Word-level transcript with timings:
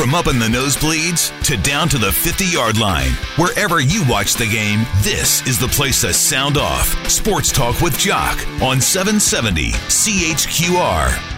From 0.00 0.14
up 0.14 0.28
in 0.28 0.38
the 0.38 0.46
nosebleeds 0.46 1.30
to 1.44 1.58
down 1.58 1.86
to 1.90 1.98
the 1.98 2.10
50 2.10 2.46
yard 2.46 2.78
line, 2.78 3.10
wherever 3.36 3.80
you 3.80 4.02
watch 4.08 4.32
the 4.32 4.46
game, 4.46 4.86
this 5.02 5.46
is 5.46 5.58
the 5.58 5.68
place 5.68 6.00
to 6.00 6.14
sound 6.14 6.56
off. 6.56 6.86
Sports 7.06 7.52
Talk 7.52 7.82
with 7.82 7.98
Jock 7.98 8.38
on 8.62 8.80
770 8.80 9.72
CHQR. 9.72 11.29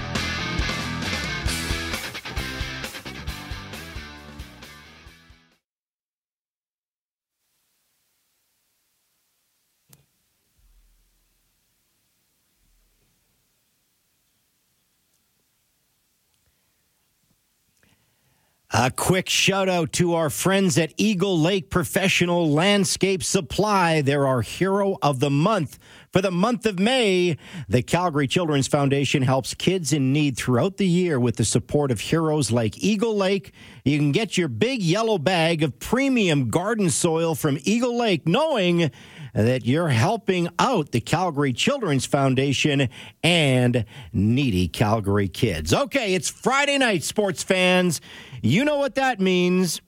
A 18.75 18.91
quick 18.91 19.29
shout 19.29 19.69
out 19.69 19.93
to 19.93 20.15
our 20.15 20.31
friends 20.31 20.79
at 20.79 20.95
Eagle 20.97 21.39
Lake 21.39 21.69
Professional 21.69 22.51
Landscape 22.51 23.23
Supply. 23.23 24.01
They're 24.01 24.27
our 24.27 24.41
hero 24.41 24.97
of 25.03 25.21
the 25.21 25.29
month. 25.29 25.79
For 26.13 26.21
the 26.21 26.31
month 26.31 26.67
of 26.67 26.79
May, 26.79 27.39
the 27.71 27.81
Calgary 27.81 28.27
Children's 28.27 28.69
Foundation 28.69 29.23
helps 29.23 29.55
kids 29.55 29.95
in 29.95 30.13
need 30.13 30.37
throughout 30.37 30.77
the 30.77 30.87
year 30.87 31.19
with 31.19 31.37
the 31.37 31.45
support 31.45 31.91
of 31.91 32.01
heroes 32.01 32.53
like 32.53 32.77
Eagle 32.77 33.17
Lake. 33.17 33.55
You 33.83 33.97
can 33.97 34.13
get 34.13 34.37
your 34.37 34.49
big 34.49 34.83
yellow 34.83 35.17
bag 35.17 35.63
of 35.63 35.79
premium 35.79 36.51
garden 36.51 36.91
soil 36.91 37.35
from 37.35 37.59
Eagle 37.63 37.97
Lake, 37.97 38.29
knowing 38.29 38.91
that 39.33 39.65
you're 39.65 39.89
helping 39.89 40.49
out 40.59 40.93
the 40.93 41.01
Calgary 41.01 41.55
Children's 41.55 42.05
Foundation 42.05 42.91
and 43.25 43.87
needy 44.13 44.69
Calgary 44.69 45.29
kids. 45.29 45.73
Okay, 45.73 46.13
it's 46.13 46.29
Friday 46.29 46.77
night, 46.77 47.05
sports 47.05 47.43
fans. 47.43 48.03
You 48.43 48.67
know 48.67 48.77
what 48.77 48.97
that 48.97 49.19
means. 49.19 49.81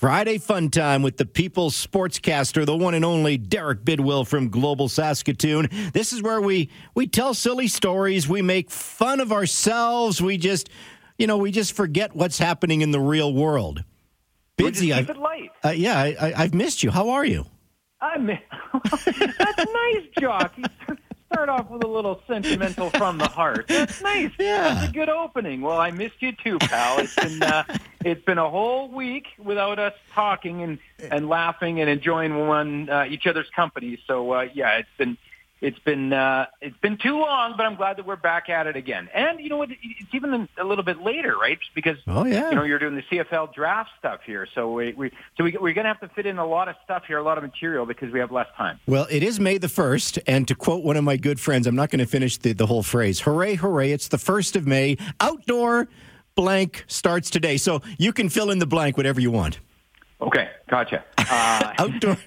Friday 0.00 0.38
fun 0.38 0.70
time 0.70 1.02
with 1.02 1.18
the 1.18 1.26
people's 1.26 1.74
sportscaster, 1.74 2.64
the 2.64 2.74
one 2.74 2.94
and 2.94 3.04
only 3.04 3.36
Derek 3.36 3.84
Bidwell 3.84 4.24
from 4.24 4.48
Global 4.48 4.88
Saskatoon. 4.88 5.68
This 5.92 6.14
is 6.14 6.22
where 6.22 6.40
we 6.40 6.70
we 6.94 7.06
tell 7.06 7.34
silly 7.34 7.68
stories, 7.68 8.26
we 8.26 8.40
make 8.40 8.70
fun 8.70 9.20
of 9.20 9.30
ourselves, 9.30 10.22
we 10.22 10.38
just 10.38 10.70
you 11.18 11.26
know, 11.26 11.36
we 11.36 11.52
just 11.52 11.74
forget 11.74 12.16
what's 12.16 12.38
happening 12.38 12.80
in 12.80 12.92
the 12.92 12.98
real 12.98 13.34
world. 13.34 13.84
Bidsy, 14.56 14.90
I've, 14.90 15.10
uh, 15.62 15.68
yeah, 15.68 15.98
I, 15.98 16.44
have 16.44 16.54
missed 16.54 16.82
you. 16.82 16.90
How 16.90 17.10
are 17.10 17.26
you? 17.26 17.44
I'm. 18.00 18.26
That's 18.90 19.04
nice, 19.58 20.06
Jock. 20.18 20.56
Start 21.32 21.48
off 21.48 21.70
with 21.70 21.84
a 21.84 21.86
little 21.86 22.20
sentimental 22.26 22.90
from 22.90 23.18
the 23.18 23.28
heart. 23.28 23.66
That's 23.68 24.02
nice. 24.02 24.32
Yeah, 24.36 24.74
that's 24.74 24.88
a 24.88 24.92
good 24.92 25.08
opening. 25.08 25.60
Well, 25.60 25.78
I 25.78 25.92
missed 25.92 26.20
you 26.20 26.32
too, 26.32 26.58
pal. 26.58 26.98
It's 26.98 27.14
been 27.14 27.40
uh, 27.40 27.62
it's 28.04 28.24
been 28.24 28.38
a 28.38 28.50
whole 28.50 28.88
week 28.88 29.28
without 29.38 29.78
us 29.78 29.94
talking 30.12 30.62
and 30.62 30.78
and 31.10 31.28
laughing 31.28 31.80
and 31.80 31.88
enjoying 31.88 32.48
one 32.48 32.90
uh, 32.90 33.06
each 33.08 33.28
other's 33.28 33.48
company. 33.50 33.96
So 34.08 34.32
uh, 34.32 34.48
yeah, 34.54 34.78
it's 34.78 34.88
been 34.98 35.16
it's 35.60 35.78
been 35.80 36.12
uh, 36.12 36.46
it's 36.60 36.76
been 36.78 36.96
too 36.96 37.18
long, 37.18 37.54
but 37.56 37.66
I'm 37.66 37.76
glad 37.76 37.98
that 37.98 38.06
we're 38.06 38.16
back 38.16 38.48
at 38.48 38.66
it 38.66 38.76
again. 38.76 39.08
And 39.12 39.40
you 39.40 39.48
know 39.48 39.58
what? 39.58 39.70
It's 39.70 40.14
even 40.14 40.48
a 40.56 40.64
little 40.64 40.84
bit 40.84 41.02
later, 41.02 41.36
right? 41.36 41.58
Because 41.74 41.98
oh 42.06 42.24
yeah, 42.24 42.50
you 42.50 42.56
know 42.56 42.62
you're 42.62 42.78
doing 42.78 42.96
the 42.96 43.02
CFL 43.02 43.52
draft 43.52 43.90
stuff 43.98 44.20
here, 44.24 44.46
so 44.54 44.72
we, 44.72 44.92
we 44.92 45.10
so 45.36 45.44
we, 45.44 45.52
we're 45.52 45.74
going 45.74 45.84
to 45.84 45.92
have 45.92 46.00
to 46.00 46.08
fit 46.08 46.26
in 46.26 46.38
a 46.38 46.46
lot 46.46 46.68
of 46.68 46.76
stuff 46.84 47.04
here, 47.06 47.18
a 47.18 47.22
lot 47.22 47.38
of 47.38 47.44
material 47.44 47.86
because 47.86 48.12
we 48.12 48.20
have 48.20 48.32
less 48.32 48.48
time. 48.56 48.78
Well, 48.86 49.06
it 49.10 49.22
is 49.22 49.38
May 49.38 49.58
the 49.58 49.68
first, 49.68 50.18
and 50.26 50.48
to 50.48 50.54
quote 50.54 50.82
one 50.84 50.96
of 50.96 51.04
my 51.04 51.16
good 51.16 51.38
friends, 51.38 51.66
I'm 51.66 51.76
not 51.76 51.90
going 51.90 52.00
to 52.00 52.06
finish 52.06 52.38
the, 52.38 52.52
the 52.52 52.66
whole 52.66 52.82
phrase. 52.82 53.20
Hooray, 53.20 53.56
hooray! 53.56 53.92
It's 53.92 54.08
the 54.08 54.18
first 54.18 54.56
of 54.56 54.66
May. 54.66 54.96
Outdoor 55.20 55.88
blank 56.34 56.84
starts 56.86 57.28
today, 57.28 57.56
so 57.56 57.82
you 57.98 58.12
can 58.12 58.28
fill 58.28 58.50
in 58.50 58.60
the 58.60 58.66
blank 58.66 58.96
whatever 58.96 59.20
you 59.20 59.30
want. 59.30 59.60
Okay, 60.22 60.50
gotcha. 60.68 61.04
Uh, 61.18 61.74
Outdoor. 61.78 62.16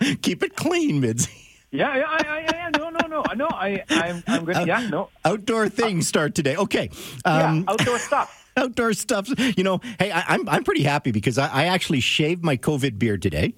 Keep 0.22 0.42
it 0.42 0.56
clean, 0.56 1.02
Bidsy. 1.02 1.49
Yeah, 1.72 1.96
yeah, 1.96 2.04
I, 2.08 2.16
I, 2.28 2.40
yeah, 2.40 2.70
no, 2.76 2.90
no, 2.90 3.06
no, 3.06 3.22
no. 3.36 3.46
I, 3.48 3.84
I'm, 3.90 4.24
I'm 4.26 4.44
good. 4.44 4.66
Yeah, 4.66 4.88
no. 4.88 5.08
Outdoor 5.24 5.68
things 5.68 6.08
start 6.08 6.34
today. 6.34 6.56
Okay. 6.56 6.90
Um, 7.24 7.58
yeah, 7.58 7.72
outdoor 7.72 7.98
stuff. 8.10 8.50
Outdoor 8.56 8.92
stuff. 8.92 9.28
You 9.56 9.62
know, 9.62 9.80
hey, 10.00 10.10
I, 10.10 10.24
I'm, 10.34 10.48
I'm 10.48 10.64
pretty 10.64 10.82
happy 10.82 11.12
because 11.12 11.38
I, 11.38 11.48
I 11.48 11.64
actually 11.66 12.00
shaved 12.00 12.42
my 12.42 12.56
COVID 12.56 12.98
beard 12.98 13.22
today. 13.22 13.54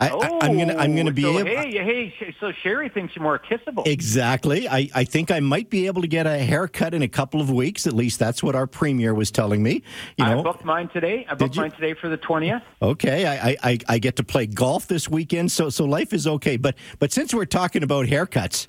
I, 0.00 0.08
oh, 0.08 0.38
I, 0.40 0.46
am 0.46 0.56
gonna 0.56 0.76
I'm 0.76 0.96
gonna 0.96 1.12
be 1.12 1.22
so, 1.22 1.38
able. 1.38 1.50
Hey, 1.50 1.72
hey, 1.72 2.34
so 2.40 2.52
Sherry 2.52 2.88
thinks 2.88 3.14
you're 3.14 3.22
more 3.22 3.38
kissable. 3.38 3.86
Exactly. 3.86 4.66
I, 4.66 4.88
I 4.94 5.04
think 5.04 5.30
I 5.30 5.40
might 5.40 5.68
be 5.68 5.86
able 5.86 6.00
to 6.00 6.08
get 6.08 6.26
a 6.26 6.38
haircut 6.38 6.94
in 6.94 7.02
a 7.02 7.08
couple 7.08 7.40
of 7.42 7.50
weeks. 7.50 7.86
At 7.86 7.92
least 7.92 8.18
that's 8.18 8.42
what 8.42 8.54
our 8.54 8.66
premier 8.66 9.12
was 9.12 9.30
telling 9.30 9.62
me. 9.62 9.82
You 10.16 10.24
know, 10.24 10.40
I 10.40 10.42
booked 10.42 10.64
mine 10.64 10.88
today. 10.88 11.26
I 11.28 11.34
booked 11.34 11.56
mine 11.56 11.72
today 11.72 11.92
for 11.92 12.08
the 12.08 12.16
twentieth. 12.16 12.62
Okay. 12.80 13.26
I, 13.26 13.56
I 13.62 13.78
I 13.88 13.98
get 13.98 14.16
to 14.16 14.24
play 14.24 14.46
golf 14.46 14.86
this 14.86 15.06
weekend, 15.06 15.52
so 15.52 15.68
so 15.68 15.84
life 15.84 16.14
is 16.14 16.26
okay. 16.26 16.56
But 16.56 16.76
but 16.98 17.12
since 17.12 17.34
we're 17.34 17.44
talking 17.44 17.82
about 17.82 18.06
haircuts, 18.06 18.68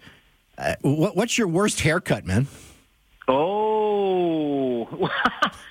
uh, 0.57 0.75
what, 0.81 1.15
what's 1.15 1.37
your 1.37 1.47
worst 1.47 1.79
haircut, 1.79 2.25
man? 2.25 2.47
Oh. 3.29 4.87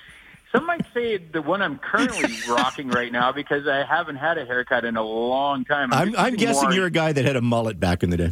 Some 0.51 0.65
might 0.65 0.85
say 0.93 1.17
the 1.17 1.41
one 1.41 1.61
I'm 1.61 1.77
currently 1.77 2.29
rocking 2.49 2.89
right 2.89 3.11
now 3.11 3.31
because 3.31 3.67
I 3.67 3.85
haven't 3.85 4.17
had 4.17 4.37
a 4.37 4.45
haircut 4.45 4.83
in 4.83 4.97
a 4.97 5.03
long 5.03 5.63
time. 5.63 5.93
I'm, 5.93 6.09
I'm, 6.09 6.15
I'm 6.17 6.35
guessing 6.35 6.69
more... 6.69 6.73
you're 6.73 6.85
a 6.87 6.91
guy 6.91 7.13
that 7.13 7.23
had 7.23 7.37
a 7.37 7.41
mullet 7.41 7.79
back 7.79 8.03
in 8.03 8.09
the 8.09 8.17
day. 8.17 8.31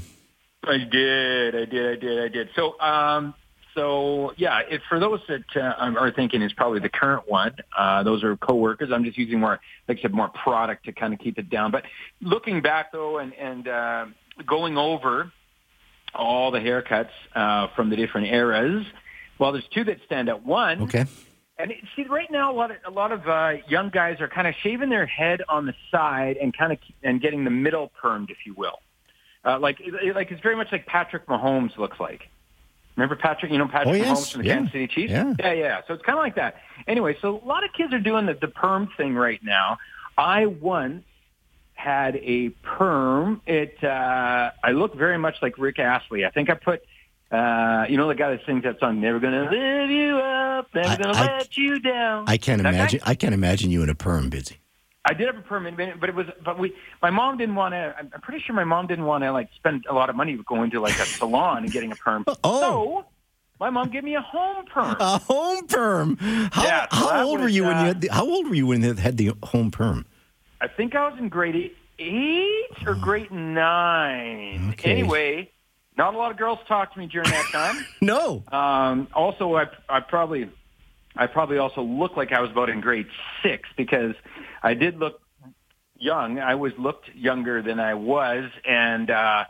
I 0.63 0.77
did, 0.79 1.55
I 1.55 1.65
did, 1.65 1.97
I 1.97 1.99
did, 1.99 2.23
I 2.23 2.27
did. 2.27 2.49
So, 2.55 2.79
um, 2.81 3.33
so 3.73 4.33
yeah, 4.35 4.61
if 4.69 4.81
for 4.89 4.99
those 4.99 5.21
that 5.29 5.45
uh, 5.55 5.59
are 5.59 6.11
thinking 6.11 6.41
it's 6.41 6.53
probably 6.53 6.79
the 6.79 6.89
current 6.89 7.29
one, 7.29 7.55
uh, 7.77 8.03
those 8.03 8.23
are 8.23 8.35
coworkers. 8.35 8.91
I'm 8.91 9.05
just 9.05 9.17
using 9.17 9.39
more, 9.39 9.61
like 9.87 9.99
I 9.99 10.01
said, 10.01 10.13
more 10.13 10.27
product 10.27 10.85
to 10.85 10.91
kind 10.91 11.13
of 11.13 11.19
keep 11.19 11.39
it 11.39 11.49
down. 11.49 11.71
But 11.71 11.85
looking 12.21 12.61
back 12.61 12.91
though, 12.91 13.19
and 13.19 13.33
and 13.35 13.67
uh, 13.67 14.05
going 14.45 14.77
over 14.77 15.31
all 16.13 16.51
the 16.51 16.59
haircuts 16.59 17.11
uh, 17.33 17.67
from 17.75 17.89
the 17.89 17.95
different 17.95 18.27
eras, 18.27 18.85
well, 19.37 19.53
there's 19.53 19.67
two 19.73 19.85
that 19.85 19.99
stand 20.05 20.27
out. 20.27 20.45
One, 20.45 20.81
okay 20.83 21.05
and 21.59 21.73
see, 21.95 22.05
right 22.05 22.31
now, 22.31 22.51
a 22.51 22.55
lot 22.55 22.71
of 22.71 22.77
a 22.85 22.89
lot 22.89 23.11
of 23.11 23.27
uh, 23.27 23.53
young 23.67 23.89
guys 23.89 24.21
are 24.21 24.29
kind 24.29 24.47
of 24.47 24.55
shaving 24.63 24.89
their 24.89 25.05
head 25.05 25.41
on 25.49 25.65
the 25.65 25.73
side 25.91 26.37
and 26.37 26.57
kind 26.57 26.71
of 26.71 26.79
and 27.03 27.21
getting 27.21 27.43
the 27.43 27.51
middle 27.51 27.91
permed, 28.01 28.31
if 28.31 28.37
you 28.45 28.53
will. 28.53 28.79
Uh, 29.43 29.59
like 29.59 29.81
like 30.15 30.31
it's 30.31 30.41
very 30.41 30.55
much 30.55 30.69
like 30.71 30.85
Patrick 30.85 31.27
Mahomes 31.27 31.77
looks 31.77 31.99
like. 31.99 32.29
Remember 32.95 33.17
Patrick? 33.17 33.51
You 33.51 33.57
know 33.57 33.67
Patrick 33.67 33.95
oh, 33.95 33.97
yes. 33.97 34.07
Mahomes 34.07 34.31
from 34.31 34.41
the 34.41 34.47
yeah. 34.47 34.55
Kansas 34.55 34.71
City 34.71 34.87
Chiefs. 34.87 35.11
Yeah, 35.11 35.33
yeah, 35.39 35.51
yeah. 35.51 35.81
So 35.85 35.93
it's 35.93 36.03
kind 36.03 36.17
of 36.17 36.23
like 36.23 36.35
that. 36.35 36.55
Anyway, 36.87 37.17
so 37.21 37.41
a 37.43 37.45
lot 37.45 37.65
of 37.65 37.71
kids 37.73 37.93
are 37.93 37.99
doing 37.99 38.25
the, 38.25 38.35
the 38.35 38.47
perm 38.47 38.89
thing 38.95 39.13
right 39.15 39.41
now. 39.43 39.77
I 40.17 40.45
once 40.45 41.03
had 41.73 42.15
a 42.17 42.49
perm. 42.63 43.41
It 43.45 43.83
uh, 43.83 44.51
I 44.63 44.71
look 44.71 44.95
very 44.95 45.17
much 45.17 45.35
like 45.41 45.57
Rick 45.57 45.79
Astley. 45.79 46.25
I 46.25 46.29
think 46.29 46.49
I 46.49 46.53
put 46.53 46.83
uh, 47.31 47.85
you 47.89 47.97
know 47.97 48.07
the 48.07 48.15
guy 48.15 48.31
that 48.31 48.41
sings 48.45 48.63
that 48.63 48.79
song, 48.79 49.01
"Never 49.01 49.19
Gonna 49.19 49.49
Live 49.51 49.89
You 49.89 50.17
Up, 50.17 50.67
Never 50.73 50.87
I, 50.87 50.95
Gonna 50.95 51.17
I, 51.17 51.37
Let 51.37 51.57
You 51.57 51.79
Down." 51.79 52.25
I 52.27 52.37
can't 52.37 52.61
that 52.63 52.73
imagine. 52.73 52.99
Guy? 52.99 53.11
I 53.11 53.15
can't 53.15 53.33
imagine 53.33 53.71
you 53.71 53.83
in 53.83 53.89
a 53.89 53.95
perm, 53.95 54.29
Bidsy. 54.29 54.57
I 55.05 55.13
did 55.13 55.27
have 55.27 55.37
a 55.37 55.41
perm, 55.41 55.67
but 55.99 56.09
it 56.09 56.15
was. 56.15 56.27
But 56.43 56.59
we, 56.59 56.75
my 57.01 57.09
mom 57.09 57.37
didn't 57.37 57.55
want 57.55 57.73
to. 57.73 57.95
I'm 57.97 58.09
pretty 58.21 58.43
sure 58.45 58.55
my 58.55 58.63
mom 58.63 58.87
didn't 58.87 59.05
want 59.05 59.23
to 59.23 59.31
like 59.31 59.49
spend 59.55 59.85
a 59.89 59.93
lot 59.93 60.09
of 60.09 60.15
money 60.15 60.37
going 60.45 60.71
to 60.71 60.81
like 60.81 60.99
a 60.99 61.05
salon 61.05 61.63
and 61.63 61.71
getting 61.71 61.91
a 61.91 61.95
perm. 61.95 62.25
oh. 62.43 62.59
So 62.59 63.05
my 63.59 63.69
mom 63.69 63.89
gave 63.89 64.03
me 64.03 64.15
a 64.15 64.21
home 64.21 64.65
perm. 64.65 64.95
A 64.99 65.19
home 65.19 65.67
perm. 65.67 66.17
How, 66.51 66.63
yeah, 66.63 66.87
so 66.91 66.97
how 66.97 67.25
old 67.25 67.39
was, 67.39 67.45
were 67.45 67.49
you 67.49 67.63
when 67.63 67.79
you 67.79 67.85
had 67.85 68.01
the, 68.01 68.07
How 68.09 68.27
old 68.27 68.47
were 68.47 68.55
you 68.55 68.67
when 68.67 68.83
you 68.83 68.93
had 68.93 69.17
the 69.17 69.33
home 69.43 69.71
perm? 69.71 70.05
I 70.61 70.67
think 70.67 70.95
I 70.95 71.07
was 71.09 71.17
in 71.19 71.29
grade 71.29 71.71
eight 71.99 72.87
or 72.87 72.95
grade 72.95 73.31
nine. 73.31 74.71
Okay. 74.71 74.91
Anyway, 74.91 75.51
not 75.99 76.13
a 76.13 76.17
lot 76.17 76.31
of 76.31 76.37
girls 76.37 76.59
talked 76.65 76.93
to 76.93 76.99
me 76.99 77.07
during 77.07 77.29
that 77.29 77.45
time. 77.51 77.85
no. 78.01 78.41
Um, 78.47 79.09
also, 79.13 79.55
I, 79.55 79.65
I 79.89 79.99
probably, 79.99 80.49
I 81.17 81.27
probably 81.27 81.57
also 81.57 81.81
looked 81.81 82.15
like 82.15 82.31
I 82.31 82.39
was 82.39 82.49
about 82.49 82.69
in 82.69 82.79
grade 82.79 83.07
six 83.43 83.67
because 83.75 84.15
I 84.63 84.75
did 84.75 84.97
look 84.97 85.21
young. 85.97 86.39
I 86.39 86.55
was 86.55 86.71
looked 86.79 87.09
younger 87.13 87.61
than 87.61 87.81
I 87.81 87.95
was, 87.95 88.49
and 88.65 89.11
uh, 89.11 89.43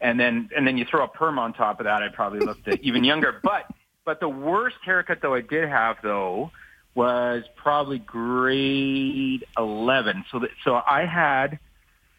and 0.00 0.18
then 0.18 0.48
and 0.56 0.64
then 0.64 0.78
you 0.78 0.84
throw 0.88 1.02
a 1.04 1.08
perm 1.08 1.40
on 1.40 1.52
top 1.52 1.80
of 1.80 1.84
that, 1.84 2.02
I 2.04 2.08
probably 2.08 2.38
looked 2.38 2.68
even 2.82 3.02
younger. 3.02 3.40
But 3.42 3.64
but 4.04 4.20
the 4.20 4.28
worst 4.28 4.76
haircut 4.84 5.18
though 5.20 5.34
I 5.34 5.40
did 5.40 5.68
have 5.68 5.96
though 6.04 6.52
was 6.94 7.42
probably 7.56 7.98
grade 7.98 9.44
eleven. 9.58 10.24
So 10.30 10.38
that, 10.38 10.50
so 10.62 10.80
I 10.88 11.04
had 11.04 11.58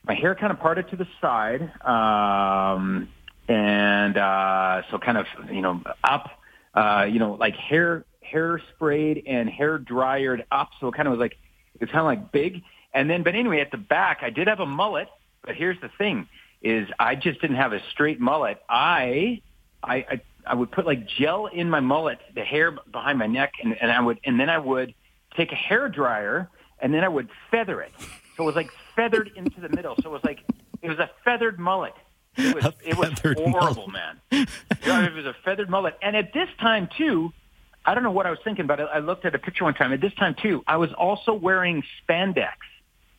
my 0.03 0.13
hair 0.13 0.35
kind 0.35 0.51
of 0.51 0.59
parted 0.59 0.89
to 0.89 0.97
the 0.97 1.07
side. 1.21 1.61
Um, 1.85 3.07
and 3.47 4.17
uh, 4.17 4.81
so 4.89 4.97
kind 4.97 5.17
of 5.17 5.25
you 5.51 5.61
know 5.61 5.81
up, 6.03 6.29
uh, 6.73 7.07
you 7.09 7.19
know 7.19 7.33
like 7.33 7.55
hair 7.55 8.05
hair 8.21 8.61
sprayed 8.75 9.23
and 9.25 9.49
hair 9.49 9.77
dryered 9.77 10.43
up, 10.51 10.69
so 10.79 10.87
it 10.87 10.95
kind 10.95 11.07
of 11.07 11.11
was 11.11 11.19
like 11.19 11.37
it's 11.79 11.91
kind 11.91 12.01
of 12.01 12.05
like 12.05 12.31
big. 12.31 12.63
And 12.93 13.09
then, 13.09 13.23
but 13.23 13.35
anyway, 13.35 13.59
at 13.59 13.71
the 13.71 13.77
back, 13.77 14.19
I 14.21 14.29
did 14.29 14.47
have 14.47 14.59
a 14.59 14.65
mullet. 14.65 15.07
But 15.43 15.55
here's 15.55 15.79
the 15.81 15.89
thing: 15.97 16.27
is 16.61 16.87
I 16.99 17.15
just 17.15 17.41
didn't 17.41 17.57
have 17.57 17.73
a 17.73 17.81
straight 17.91 18.19
mullet. 18.19 18.61
I 18.69 19.41
I 19.83 19.95
I, 19.95 20.21
I 20.45 20.55
would 20.55 20.71
put 20.71 20.85
like 20.85 21.07
gel 21.07 21.47
in 21.47 21.69
my 21.69 21.79
mullet, 21.79 22.19
the 22.35 22.43
hair 22.43 22.71
behind 22.71 23.19
my 23.19 23.27
neck, 23.27 23.53
and, 23.63 23.77
and 23.81 23.91
I 23.91 23.99
would 23.99 24.19
and 24.23 24.39
then 24.39 24.49
I 24.49 24.57
would 24.57 24.93
take 25.35 25.51
a 25.51 25.55
hair 25.55 25.87
dryer 25.87 26.49
and 26.79 26.93
then 26.93 27.03
I 27.03 27.07
would 27.07 27.29
feather 27.51 27.81
it. 27.81 27.91
So 28.35 28.43
it 28.43 28.45
was 28.45 28.55
like 28.55 28.69
feathered 28.95 29.31
into 29.35 29.61
the 29.61 29.69
middle. 29.69 29.95
So 30.01 30.09
it 30.09 30.13
was 30.13 30.23
like 30.23 30.43
it 30.81 30.89
was 30.89 30.99
a 30.99 31.09
feathered 31.23 31.59
mullet. 31.59 31.93
It 32.37 32.55
was 32.55 32.73
it 32.85 32.97
was 32.97 33.19
horrible, 33.19 33.87
mullet. 33.87 34.17
man. 34.31 34.47
it 34.81 35.13
was 35.13 35.25
a 35.25 35.35
feathered 35.43 35.69
mullet. 35.69 35.97
And 36.01 36.15
at 36.15 36.33
this 36.33 36.49
time 36.59 36.89
too, 36.97 37.33
I 37.85 37.93
don't 37.93 38.03
know 38.03 38.11
what 38.11 38.25
I 38.25 38.29
was 38.29 38.39
thinking, 38.43 38.67
but 38.67 38.79
I 38.79 38.99
looked 38.99 39.25
at 39.25 39.33
a 39.33 39.39
picture 39.39 39.63
one 39.63 39.73
time. 39.73 39.93
At 39.93 40.01
this 40.01 40.13
time 40.15 40.35
too, 40.41 40.63
I 40.67 40.77
was 40.77 40.91
also 40.93 41.33
wearing 41.33 41.83
spandex 42.07 42.53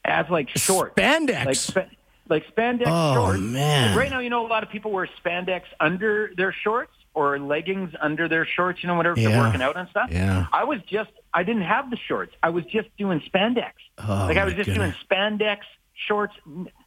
as 0.05 0.27
like 0.31 0.51
shorts. 0.51 0.95
Spandex. 0.95 1.75
Like, 1.75 1.89
like 2.29 2.55
spandex 2.55 2.85
oh, 2.87 3.15
shorts. 3.15 3.41
man. 3.41 3.97
Right 3.97 4.11
now, 4.11 4.19
you 4.19 4.31
know, 4.31 4.47
a 4.47 4.49
lot 4.49 4.63
of 4.63 4.69
people 4.69 4.91
wear 4.91 5.09
spandex 5.25 5.63
under 5.81 6.31
their 6.37 6.53
shorts 6.53 6.93
or 7.15 7.39
leggings 7.39 7.93
under 8.01 8.29
their 8.29 8.47
shorts, 8.47 8.83
you 8.83 8.87
know, 8.87 8.95
whatever, 8.95 9.19
yeah. 9.19 9.31
they're 9.31 9.41
working 9.41 9.63
out 9.63 9.77
and 9.77 9.89
stuff. 9.89 10.11
Yeah. 10.13 10.47
I 10.53 10.65
was 10.65 10.81
just, 10.87 11.11
I 11.33 11.43
didn't 11.43 11.63
have 11.63 11.91
the 11.91 11.97
shorts. 11.97 12.35
I 12.43 12.51
was 12.51 12.65
just 12.67 12.89
doing 12.97 13.21
spandex. 13.21 13.73
Oh, 13.99 14.27
like 14.29 14.37
I 14.37 14.45
was 14.45 14.55
just 14.55 14.67
goodness. 14.67 14.95
doing 15.09 15.09
spandex 15.11 15.61
shorts, 16.07 16.35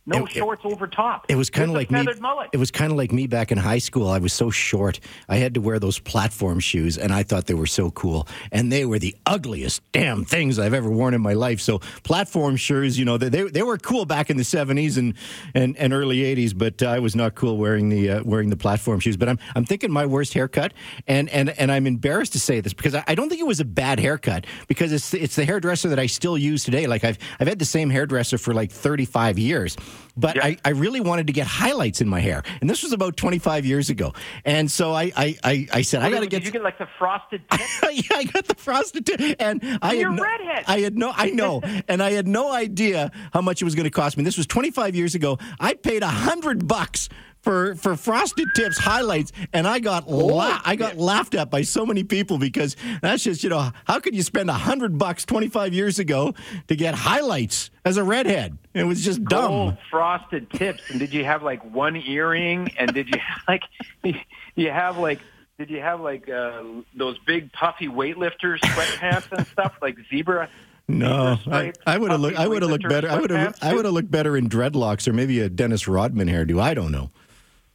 no 0.06 0.25
It- 0.25 0.31
it- 0.36 0.39
shorts 0.39 0.62
over 0.65 0.88
top. 0.88 1.25
It 1.30 1.36
was 1.36 1.50
kind 1.50 1.69
of 1.69 1.75
like 1.75 1.92
me. 1.92 2.06
mullet. 2.19 2.50
It 2.53 2.57
was 2.57 2.71
kind 2.71 2.92
of 2.92 2.98
like 2.98 3.12
me 3.12 3.27
back 3.27 3.51
in 3.51 3.57
high 3.57 3.77
school. 3.77 4.07
I 4.09 4.18
was 4.18 4.33
so 4.33 4.50
short. 4.50 5.00
I 5.30 5.38
had 5.38 5.53
to 5.53 5.62
wear 5.62 5.77
those 5.80 6.00
platform 6.00 6.59
shoes, 6.59 6.98
and 6.98 7.13
I 7.13 7.24
thought 7.24 7.45
they 7.45 7.53
were 7.53 7.68
so 7.68 7.92
cool. 7.92 8.27
And 8.51 8.71
they 8.71 8.83
were 8.86 8.98
the 9.00 9.15
ugliest 9.25 9.81
damn 9.92 10.25
things 10.25 10.57
I've 10.57 10.74
ever 10.74 10.89
worn 10.89 11.13
in 11.13 11.21
my 11.21 11.33
life. 11.33 11.62
So 11.62 11.80
platform 12.03 12.56
shoes, 12.56 12.98
you 12.98 13.06
know, 13.06 13.18
they 13.18 13.30
they, 13.30 13.44
they 13.44 13.63
were 13.63 13.77
cool 13.77 14.06
back 14.06 14.30
in 14.30 14.38
the 14.38 14.44
seventies 14.44 14.98
and, 14.98 15.13
and, 15.53 15.77
and 15.77 15.94
early 15.94 16.24
eighties, 16.24 16.53
but 16.53 16.81
I 16.81 17.00
was 17.00 17.15
not 17.15 17.36
cool 17.36 17.57
wearing 17.57 17.89
the 17.89 18.09
uh, 18.09 18.24
wearing 18.24 18.50
the 18.50 18.57
platform 18.57 19.00
shoes. 19.00 19.18
But 19.18 19.30
I'm 19.30 19.39
I'm 19.56 19.65
thinking 19.65 19.92
my 19.92 20.06
worst 20.07 20.33
haircut, 20.33 20.74
and 21.07 21.30
and 21.30 21.50
and 21.51 21.71
I'm 21.71 21.86
embarrassed 21.86 22.33
to 22.33 22.39
say 22.39 22.59
this 22.59 22.74
because 22.74 22.95
I, 22.95 23.03
I 23.07 23.15
don't 23.15 23.30
think 23.30 23.39
it 23.42 23.48
was 23.48 23.59
a 23.59 23.65
bad 23.65 24.00
haircut 24.00 24.45
because 24.68 24.92
it's 24.92 25.13
it's 25.13 25.36
the 25.36 25.45
hairdresser 25.45 25.89
that 25.89 26.00
I 26.00 26.07
still 26.07 26.38
use 26.38 26.63
today. 26.63 26.88
Like 26.88 27.03
I've 27.03 27.19
I've 27.39 27.48
had 27.48 27.59
the 27.59 27.65
same 27.65 27.89
hairdresser 27.92 28.38
for 28.39 28.53
like 28.53 28.71
35 28.71 29.38
years, 29.38 29.77
but 30.18 30.36
Yeah. 30.36 30.45
I, 30.45 30.57
I 30.65 30.69
really 30.69 31.01
wanted 31.01 31.27
to 31.27 31.33
get 31.33 31.48
highlights 31.48 32.01
in 32.01 32.07
my 32.09 32.19
hair, 32.19 32.44
and 32.62 32.69
this 32.69 32.83
was 32.83 32.94
about 32.94 33.18
25 33.18 33.65
years 33.65 33.89
ago. 33.89 34.13
And 34.45 34.69
so 34.71 34.94
I 34.94 35.12
I, 35.15 35.38
I, 35.44 35.68
I 35.74 35.81
said 35.81 36.01
I 36.01 36.09
got 36.09 36.19
to 36.19 36.27
Did 36.27 36.31
get. 36.31 36.45
you 36.45 36.51
get 36.51 36.63
like 36.63 36.77
the 36.77 36.88
frosted 36.98 37.42
tip? 37.50 37.62
yeah, 37.92 38.18
I 38.18 38.24
got 38.25 38.45
the 38.45 38.56
frosted 38.56 39.06
tip, 39.06 39.19
and 39.39 39.62
I 39.81 39.94
You're 39.94 40.09
had 40.12 40.18
no, 40.18 40.24
redhead. 40.24 40.63
I 40.68 40.80
had 40.80 40.98
no, 40.98 41.12
I 41.15 41.30
know, 41.31 41.62
and 41.88 42.01
I 42.03 42.12
had 42.12 42.27
no 42.27 42.51
idea 42.53 43.12
how 43.33 43.42
much 43.42 43.62
it 43.62 43.65
was 43.65 43.75
going 43.75 43.86
to 43.86 43.89
cost 43.92 44.18
me. 44.18 44.24
This 44.24 44.38
was 44.38 44.48
25 44.48 44.95
years 44.95 45.15
ago. 45.15 45.38
I 45.59 45.74
paid 45.74 46.03
a 46.03 46.07
hundred 46.07 46.68
bucks 46.68 47.09
for 47.42 47.76
for 47.76 47.96
frosted 47.96 48.48
tips 48.56 48.78
highlights, 48.78 49.32
and 49.54 49.68
I 49.68 49.80
got 49.80 50.10
la- 50.10 50.62
I 50.64 50.76
got 50.76 50.98
laughed 50.98 51.36
at 51.36 51.50
by 51.50 51.64
so 51.64 51.86
many 51.86 52.04
people 52.04 52.38
because 52.38 52.76
that's 53.02 53.24
just 53.24 53.44
you 53.44 53.50
know 53.50 53.72
how 53.86 54.00
could 54.00 54.16
you 54.16 54.24
spend 54.24 54.50
a 54.50 54.54
hundred 54.54 54.98
bucks 54.98 55.26
25 55.26 55.74
years 55.74 56.00
ago 56.00 56.34
to 56.68 56.76
get 56.76 56.96
highlights 56.96 57.72
as 57.86 57.98
a 57.98 58.04
redhead? 58.04 58.58
It 58.74 58.84
was 58.84 59.04
just 59.04 59.24
dumb. 59.26 59.52
Gold 59.52 59.78
frosted 59.90 60.50
tips. 60.52 60.90
And 60.90 61.00
did 61.00 61.14
you 61.14 61.26
have 61.26 61.44
like 61.44 61.64
one 61.74 61.96
earring? 61.96 62.72
And 62.78 62.94
did 62.94 63.10
you 63.10 63.20
like, 63.48 63.64
you 64.56 64.72
have 64.72 64.98
like, 64.98 65.20
did 65.58 65.70
you 65.70 65.82
have 65.82 66.00
like 66.00 66.30
uh, 66.30 66.64
those 66.96 67.18
big 67.26 67.52
puffy 67.52 67.88
weightlifters 67.88 68.60
sweatpants 68.60 69.32
and 69.32 69.46
stuff 69.48 69.76
like 69.82 69.98
zebra? 70.10 70.50
No, 70.88 71.38
I, 71.50 71.72
I 71.86 71.98
would 71.98 72.12
have 72.12 72.20
looked. 72.20 72.38
I 72.38 72.48
would 72.48 72.62
have 72.64 72.72
looked 72.72 72.88
better. 72.90 73.10
I 73.10 73.20
would 73.20 73.30
have. 73.30 73.56
I 73.62 73.74
would 73.74 73.86
have 73.86 73.94
looked 73.94 74.12
better 74.12 74.36
in 74.36 74.50
dreadlocks 74.50 75.08
or 75.08 75.14
maybe 75.14 75.40
a 75.40 75.48
Dennis 75.48 75.88
Rodman 75.88 76.28
hairdo. 76.28 76.60
I 76.62 76.74
don't 76.74 76.92
know. 76.92 77.12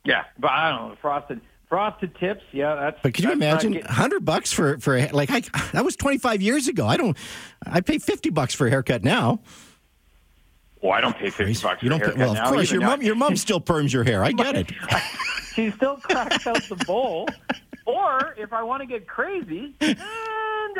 Yeah, 0.07 0.25
but 0.39 0.51
I 0.51 0.71
don't 0.71 0.91
know 0.91 0.97
frosted 1.03 1.41
frosted 1.69 2.15
tips. 2.17 2.45
Yeah, 2.53 2.75
that's. 2.77 2.99
But 3.03 3.15
can 3.15 3.25
you 3.25 3.33
imagine 3.33 3.73
getting- 3.73 3.89
hundred 3.91 4.25
bucks 4.25 4.53
for 4.53 4.79
for 4.79 4.97
a, 4.97 5.09
like 5.11 5.31
I, 5.31 5.41
that 5.73 5.85
was 5.85 5.97
twenty 5.97 6.19
five 6.19 6.41
years 6.43 6.69
ago. 6.69 6.87
I 6.87 6.97
don't. 6.97 7.17
I 7.67 7.81
pay 7.81 7.99
fifty 7.99 8.31
bucks 8.31 8.55
for 8.55 8.67
a 8.67 8.71
haircut 8.71 9.03
now. 9.05 9.41
Well, 10.81 10.93
I 10.93 11.01
don't 11.01 11.17
pay 11.17 11.31
fifty 11.31 11.55
bucks. 11.61 11.83
You 11.83 11.91
for 11.91 11.99
don't. 11.99 12.03
a 12.03 12.13
Pay, 12.13 12.19
haircut 12.19 12.35
well, 12.37 12.47
of 12.47 12.53
course, 12.53 12.71
your 12.71 12.83
mom. 12.83 13.03
Your 13.03 13.17
mom 13.17 13.37
still 13.37 13.61
perms 13.61 13.93
your 13.93 14.05
hair. 14.05 14.23
I 14.23 14.33
get 14.33 14.55
it. 14.57 14.71
she 15.55 15.71
still 15.73 15.97
cracks 15.97 16.47
out 16.47 16.63
the 16.69 16.77
bowl. 16.87 17.29
Or 17.87 18.35
if 18.37 18.53
I 18.53 18.63
want 18.65 18.83
to 18.83 18.87
get 18.87 19.07
crazy, 19.07 19.75
and 19.81 19.97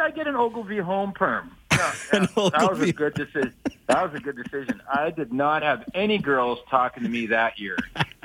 I 0.01 0.11
get 0.15 0.27
an 0.27 0.35
Ogilvie 0.37 0.79
home 0.79 1.13
perm. 1.13 1.53
Yeah, 1.73 1.95
yeah, 2.13 2.27
that 2.35 2.69
was 2.71 2.81
a 2.81 2.93
good 2.93 3.15
decision. 3.15 3.55
That 3.87 4.11
was 4.11 4.21
a 4.21 4.23
good 4.23 4.37
decision. 4.37 4.83
I 4.93 5.11
did 5.11 5.33
not 5.33 5.63
have 5.63 5.85
any 5.95 6.19
girls 6.19 6.59
talking 6.69 7.03
to 7.05 7.09
me 7.09 7.27
that 7.27 7.59
year. 7.61 7.77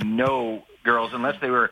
No 0.03 0.63
girls, 0.83 1.11
unless 1.13 1.39
they 1.41 1.49
were. 1.49 1.71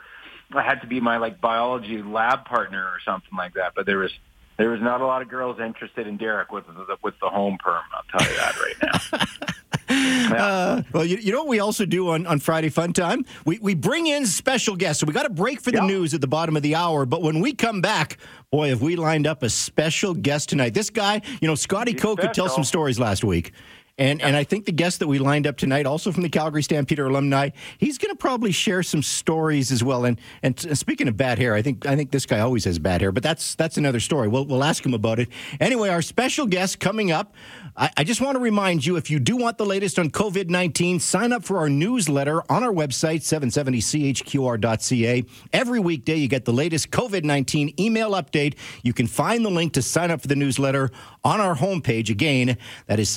I 0.52 0.64
had 0.64 0.82
to 0.82 0.88
be 0.88 1.00
my 1.00 1.18
like 1.18 1.40
biology 1.40 2.02
lab 2.02 2.46
partner 2.46 2.84
or 2.84 2.98
something 3.06 3.38
like 3.38 3.54
that. 3.54 3.74
But 3.76 3.86
there 3.86 4.00
was 4.00 4.12
there 4.58 4.70
was 4.70 4.82
not 4.82 5.00
a 5.02 5.06
lot 5.06 5.22
of 5.22 5.30
girls 5.30 5.60
interested 5.60 6.08
in 6.08 6.18
Derek 6.18 6.52
with 6.52 6.66
the, 6.68 6.98
with 7.04 7.14
the 7.22 7.30
home 7.30 7.58
perm. 7.64 7.84
I'll 7.94 8.20
tell 8.20 8.28
you 8.30 8.38
that 8.38 8.56
right 8.60 8.76
now. 9.20 9.26
Uh, 9.92 10.84
well, 10.94 11.04
you, 11.04 11.18
you 11.18 11.32
know 11.32 11.40
what 11.40 11.48
we 11.48 11.60
also 11.60 11.84
do 11.84 12.10
on, 12.10 12.28
on 12.28 12.38
Friday 12.40 12.70
Fun 12.70 12.94
Time? 12.94 13.26
We, 13.46 13.58
we 13.60 13.74
bring 13.74 14.06
in 14.06 14.28
special 14.28 14.76
guests. 14.76 15.00
So 15.02 15.08
we 15.08 15.14
got 15.14 15.26
a 15.26 15.32
break 15.32 15.60
for 15.62 15.72
the 15.72 15.78
Yeah. 15.80 15.88
news 15.88 16.14
at 16.14 16.22
the 16.22 16.28
bottom 16.28 16.56
of 16.56 16.62
the 16.62 16.76
hour. 16.76 17.08
But 17.08 17.24
when 17.24 17.40
we 17.40 17.54
come 17.54 17.82
back, 17.82 18.18
boy, 18.52 18.70
have 18.70 18.84
we 18.84 18.96
lined 18.96 19.26
up 19.26 19.42
a 19.42 19.50
special 19.50 20.14
guest 20.14 20.50
tonight. 20.50 20.76
This 20.76 20.92
guy, 20.92 21.22
you 21.42 21.48
know, 21.48 21.56
Scotty 21.56 21.94
He's 21.94 22.02
Coe 22.02 22.16
could 22.16 22.36
tell 22.36 22.50
some 22.50 22.64
stories 22.64 23.00
last 23.00 23.24
week. 23.24 23.52
And, 24.00 24.22
and 24.22 24.38
I 24.38 24.46
think 24.46 24.66
the 24.66 24.72
guest 24.72 25.00
that 25.00 25.08
we 25.08 25.20
lined 25.20 25.46
up 25.46 25.58
tonight, 25.58 25.86
also 25.86 26.14
from 26.14 26.24
the 26.24 26.30
Calgary 26.30 26.64
Stampeder 26.64 27.06
alumni, 27.06 27.50
he's 27.78 27.98
going 27.98 28.12
to 28.12 28.16
probably 28.16 28.54
share 28.54 28.82
some 28.82 29.04
stories 29.04 29.74
as 29.74 29.84
well. 29.84 30.06
And 30.06 30.18
and 30.42 30.58
speaking 30.78 31.10
of 31.10 31.18
bad 31.18 31.38
hair, 31.38 31.54
I 31.54 31.62
think 31.62 31.86
I 31.86 31.98
think 31.98 32.12
this 32.12 32.26
guy 32.26 32.40
always 32.40 32.64
has 32.64 32.80
bad 32.80 33.02
hair, 33.02 33.12
but 33.12 33.24
that's 33.24 33.56
that's 33.56 33.78
another 33.78 34.00
story. 34.00 34.30
We'll 34.30 34.46
we'll 34.46 34.64
ask 34.64 34.86
him 34.86 34.94
about 34.94 35.20
it. 35.20 35.28
Anyway, 35.60 35.90
our 35.90 36.02
special 36.02 36.48
guest 36.48 36.80
coming 36.80 37.12
up. 37.12 37.36
I, 37.76 37.90
I 37.98 38.06
just 38.06 38.22
want 38.22 38.36
to 38.36 38.40
remind 38.40 38.86
you, 38.86 38.96
if 38.96 39.12
you 39.12 39.20
do 39.20 39.36
want 39.36 39.58
the 39.58 39.66
latest 39.66 40.00
on 40.00 40.12
COVID 40.12 40.50
nineteen, 40.50 41.02
sign 41.02 41.34
up 41.34 41.44
for 41.44 41.58
our 41.58 41.70
newsletter 41.70 42.42
on 42.50 42.64
our 42.64 42.72
website 42.72 43.20
770chqr.ca. 43.20 45.26
Every 45.52 45.80
weekday, 45.82 46.16
you 46.16 46.30
get 46.30 46.46
the 46.46 46.54
latest 46.54 46.90
COVID 46.92 47.26
nineteen 47.26 47.74
email 47.78 48.12
update. 48.12 48.56
You 48.82 48.94
can 48.94 49.08
find 49.08 49.44
the 49.44 49.50
link 49.50 49.74
to 49.74 49.82
sign 49.82 50.10
up 50.10 50.22
for 50.22 50.30
the 50.30 50.38
newsletter 50.38 50.90
on 51.26 51.42
our 51.42 51.56
homepage. 51.56 52.10
Again, 52.10 52.58
that 52.88 53.00
is 53.00 53.10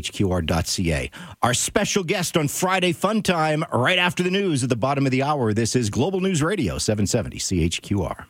770chqr.ca. 0.00 1.10
Our 1.42 1.54
special 1.54 2.04
guest 2.04 2.36
on 2.36 2.48
Friday 2.48 2.92
Fun 2.92 3.22
Time, 3.22 3.64
right 3.72 3.98
after 3.98 4.22
the 4.22 4.30
news 4.30 4.62
at 4.62 4.68
the 4.68 4.76
bottom 4.76 5.06
of 5.06 5.12
the 5.12 5.22
hour. 5.22 5.52
This 5.52 5.76
is 5.76 5.90
Global 5.90 6.20
News 6.20 6.42
Radio, 6.42 6.78
770 6.78 7.38
CHQR. 7.38 8.24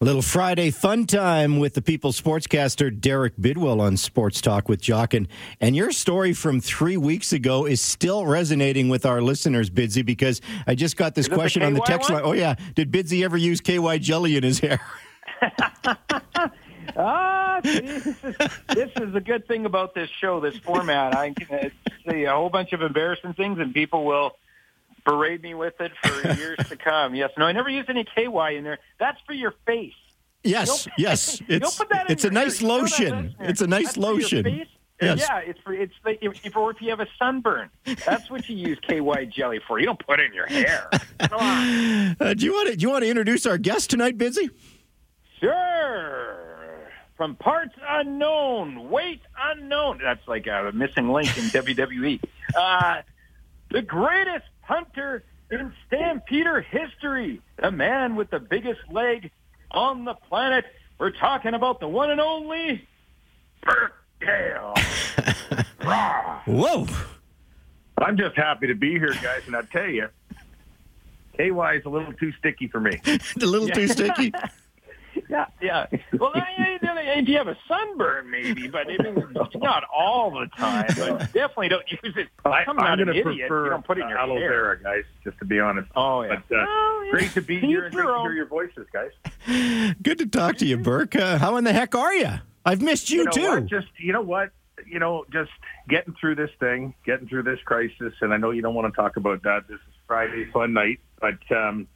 A 0.00 0.04
little 0.04 0.22
Friday 0.22 0.72
fun 0.72 1.06
time 1.06 1.60
with 1.60 1.74
the 1.74 1.82
People 1.82 2.10
sportscaster 2.10 2.90
Derek 3.00 3.34
Bidwell 3.40 3.80
on 3.80 3.96
Sports 3.96 4.40
Talk 4.40 4.68
with 4.68 4.80
Jock. 4.80 5.14
And, 5.14 5.28
and 5.60 5.76
your 5.76 5.92
story 5.92 6.32
from 6.32 6.60
three 6.60 6.96
weeks 6.96 7.32
ago 7.32 7.66
is 7.66 7.80
still 7.80 8.26
resonating 8.26 8.88
with 8.88 9.06
our 9.06 9.22
listeners, 9.22 9.70
Bidsy, 9.70 10.04
because 10.04 10.40
I 10.66 10.74
just 10.74 10.96
got 10.96 11.14
this 11.14 11.26
Is 11.26 11.28
it 11.28 11.30
the 11.30 11.36
question 11.36 11.62
on 11.62 11.74
the 11.74 11.82
text 11.82 12.10
one? 12.10 12.20
line. 12.20 12.28
Oh, 12.28 12.32
yeah. 12.32 12.56
Did 12.74 12.90
Bidsy 12.90 13.22
ever 13.24 13.36
use 13.36 13.60
KY 13.60 13.98
jelly 14.00 14.36
in 14.36 14.42
his 14.42 14.58
hair? 14.58 14.80
Ah, 16.96 17.60
see, 17.64 17.80
this 17.80 18.90
is, 19.00 19.12
the 19.12 19.22
good 19.24 19.46
thing 19.46 19.66
about 19.66 19.94
this 19.94 20.10
show, 20.10 20.40
this 20.40 20.56
format. 20.58 21.14
I 21.16 21.32
can 21.32 21.70
say 22.06 22.24
a 22.24 22.32
whole 22.32 22.50
bunch 22.50 22.72
of 22.72 22.82
embarrassing 22.82 23.34
things, 23.34 23.58
and 23.58 23.72
people 23.72 24.04
will 24.04 24.36
berate 25.04 25.42
me 25.42 25.54
with 25.54 25.80
it 25.80 25.92
for 26.02 26.32
years 26.36 26.58
to 26.68 26.76
come. 26.76 27.14
Yes, 27.14 27.30
no, 27.38 27.44
I 27.46 27.52
never 27.52 27.68
used 27.68 27.88
any 27.90 28.04
KY 28.04 28.56
in 28.56 28.64
there. 28.64 28.78
That's 28.98 29.20
for 29.26 29.32
your 29.32 29.54
face. 29.66 29.94
Yes, 30.44 30.86
You'll- 30.86 30.94
yes. 30.98 31.40
It's, 31.48 31.76
put 31.78 31.88
that 31.90 32.06
in 32.06 32.12
it's 32.12 32.24
a 32.24 32.28
your 32.28 32.32
nice. 32.32 32.62
Lotion. 32.62 33.34
It's 33.40 33.60
a 33.60 33.66
nice 33.66 33.84
That's 33.86 33.96
lotion. 33.98 34.66
Yes. 35.00 35.18
Yeah, 35.28 35.38
it's 35.38 35.58
for 35.60 35.72
it's 35.72 35.94
like 36.04 36.18
if, 36.22 36.46
if 36.46 36.56
or 36.56 36.70
if 36.70 36.80
you 36.80 36.90
have 36.90 37.00
a 37.00 37.08
sunburn, 37.18 37.70
that's 38.06 38.30
what 38.30 38.48
you 38.48 38.56
use 38.56 38.78
KY 38.86 39.26
jelly 39.34 39.58
for. 39.66 39.80
You 39.80 39.86
don't 39.86 39.98
put 40.06 40.20
it 40.20 40.26
in 40.26 40.34
your 40.34 40.46
hair. 40.46 40.88
Come 41.18 41.40
on. 41.40 42.16
Uh, 42.20 42.34
do 42.34 42.44
you 42.44 42.52
want 42.52 42.68
to 42.68 42.76
do 42.76 42.82
you 42.82 42.90
want 42.90 43.02
to 43.02 43.10
introduce 43.10 43.44
our 43.46 43.58
guest 43.58 43.90
tonight, 43.90 44.16
Bidsy? 44.16 44.48
Sure. 45.40 45.52
From 47.22 47.36
parts 47.36 47.76
unknown, 47.88 48.90
weight 48.90 49.20
unknown. 49.40 50.00
That's 50.02 50.26
like 50.26 50.48
a 50.48 50.72
missing 50.74 51.12
link 51.12 51.28
in 51.38 51.44
WWE. 51.50 52.20
Uh, 52.52 53.02
the 53.70 53.80
greatest 53.80 54.46
punter 54.66 55.22
in 55.48 55.72
Stampeder 55.86 56.62
history. 56.62 57.40
The 57.62 57.70
man 57.70 58.16
with 58.16 58.30
the 58.30 58.40
biggest 58.40 58.80
leg 58.90 59.30
on 59.70 60.04
the 60.04 60.14
planet. 60.14 60.64
We're 60.98 61.12
talking 61.12 61.54
about 61.54 61.78
the 61.78 61.86
one 61.86 62.10
and 62.10 62.20
only 62.20 62.88
Burke 63.62 63.94
Dales. 64.20 64.80
Whoa. 66.44 66.88
I'm 67.98 68.16
just 68.16 68.34
happy 68.34 68.66
to 68.66 68.74
be 68.74 68.98
here, 68.98 69.14
guys, 69.22 69.42
and 69.46 69.54
I 69.54 69.62
tell 69.62 69.86
you, 69.86 70.08
KY 71.36 71.76
is 71.76 71.84
a 71.84 71.88
little 71.88 72.14
too 72.14 72.32
sticky 72.32 72.66
for 72.66 72.80
me. 72.80 73.00
a 73.06 73.46
little 73.46 73.68
too 73.68 73.86
sticky. 73.86 74.32
Yeah, 75.32 75.46
yeah. 75.60 75.86
Well, 76.18 76.30
I- 76.34 76.40
I- 76.40 76.78
if 77.14 77.28
you 77.28 77.36
have 77.36 77.48
a 77.48 77.56
sunburn, 77.68 78.30
maybe, 78.30 78.68
but 78.68 78.86
I 78.86 78.96
mean, 79.02 79.34
not 79.56 79.84
all 79.94 80.30
the 80.30 80.46
time. 80.56 80.86
But 80.96 81.18
definitely 81.32 81.68
don't 81.68 81.84
use 81.90 82.14
it. 82.16 82.28
I, 82.44 82.48
I'm 82.66 82.70
I'm 82.70 82.76
not 82.76 83.00
an 83.00 83.06
going 83.06 83.16
to 83.16 83.30
idiot. 83.32 83.48
prefer 83.48 83.64
you 83.64 83.70
don't 83.70 83.86
put 83.86 83.98
it 83.98 84.02
in 84.02 84.08
your 84.08 84.18
aloe 84.18 84.36
hair. 84.38 84.48
vera, 84.50 84.82
guys. 84.82 85.04
Just 85.24 85.38
to 85.40 85.44
be 85.44 85.58
honest. 85.60 85.88
Oh 85.96 86.22
yeah. 86.22 86.40
But 86.48 86.56
uh, 86.56 86.64
Oh, 86.66 87.02
yeah. 87.06 87.10
great 87.12 87.30
to 87.32 87.42
be 87.42 87.56
Teach 87.60 87.68
here 87.68 87.84
and 87.86 87.94
great 87.94 88.06
to 88.06 88.20
hear 88.22 88.32
your 88.32 88.46
voices, 88.46 88.86
guys. 88.92 89.10
Good 90.02 90.18
to 90.18 90.26
talk 90.26 90.56
to 90.58 90.66
you, 90.66 90.78
Burke. 90.78 91.16
Uh, 91.16 91.38
how 91.38 91.56
in 91.56 91.64
the 91.64 91.72
heck 91.72 91.94
are 91.94 92.14
you? 92.14 92.30
I've 92.64 92.80
missed 92.80 93.10
you, 93.10 93.24
know 93.24 93.30
too. 93.30 93.50
what? 93.50 93.66
Just 93.66 93.88
you 93.98 94.12
know 94.12 94.22
what? 94.22 94.50
You 94.86 94.98
know, 94.98 95.24
just 95.32 95.50
getting 95.88 96.14
through 96.20 96.36
this 96.36 96.50
thing, 96.60 96.94
getting 97.04 97.28
through 97.28 97.42
this 97.42 97.58
crisis, 97.64 98.14
and 98.20 98.32
I 98.32 98.36
know 98.36 98.50
you 98.50 98.62
don't 98.62 98.74
want 98.74 98.92
to 98.92 98.96
talk 99.00 99.16
about 99.16 99.42
that. 99.42 99.68
This 99.68 99.76
is 99.76 99.94
Friday 100.06 100.46
fun 100.52 100.72
night, 100.72 101.00
but 101.20 101.38
um, 101.54 101.86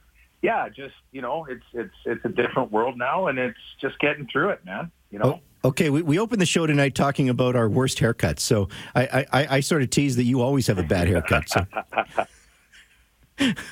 yeah, 0.41 0.69
just 0.69 0.95
you 1.11 1.21
know, 1.21 1.45
it's 1.49 1.65
it's 1.73 1.93
it's 2.05 2.25
a 2.25 2.29
different 2.29 2.71
world 2.71 2.97
now, 2.97 3.27
and 3.27 3.39
it's 3.39 3.57
just 3.81 3.97
getting 3.99 4.27
through 4.31 4.49
it, 4.49 4.65
man. 4.65 4.91
You 5.09 5.19
know. 5.19 5.41
Oh, 5.63 5.69
okay, 5.69 5.89
we, 5.89 6.01
we 6.01 6.19
opened 6.19 6.41
the 6.41 6.45
show 6.45 6.67
tonight 6.67 6.95
talking 6.95 7.29
about 7.29 7.55
our 7.55 7.69
worst 7.69 7.97
haircuts. 7.97 8.41
So 8.41 8.67
I, 8.93 9.25
I, 9.31 9.47
I 9.57 9.59
sort 9.61 9.81
of 9.81 9.89
tease 9.89 10.17
that 10.17 10.25
you 10.25 10.41
always 10.41 10.67
have 10.67 10.77
a 10.77 10.83
bad 10.83 11.07
haircut. 11.07 11.49
So. 11.49 11.65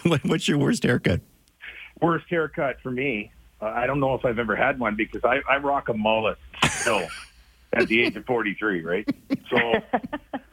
what, 0.03 0.23
what's 0.23 0.47
your 0.47 0.57
worst 0.57 0.83
haircut? 0.83 1.21
Worst 2.01 2.25
haircut 2.29 2.77
for 2.81 2.91
me. 2.91 3.31
Uh, 3.61 3.65
I 3.65 3.87
don't 3.87 3.99
know 3.99 4.13
if 4.15 4.25
I've 4.25 4.39
ever 4.39 4.55
had 4.55 4.79
one 4.79 4.95
because 4.95 5.23
I, 5.23 5.39
I 5.49 5.57
rock 5.57 5.89
a 5.89 5.93
mullet 5.93 6.37
still 6.69 7.07
at 7.73 7.87
the 7.87 8.03
age 8.03 8.15
of 8.15 8.25
43, 8.25 8.83
right? 8.83 9.07
So 9.49 9.57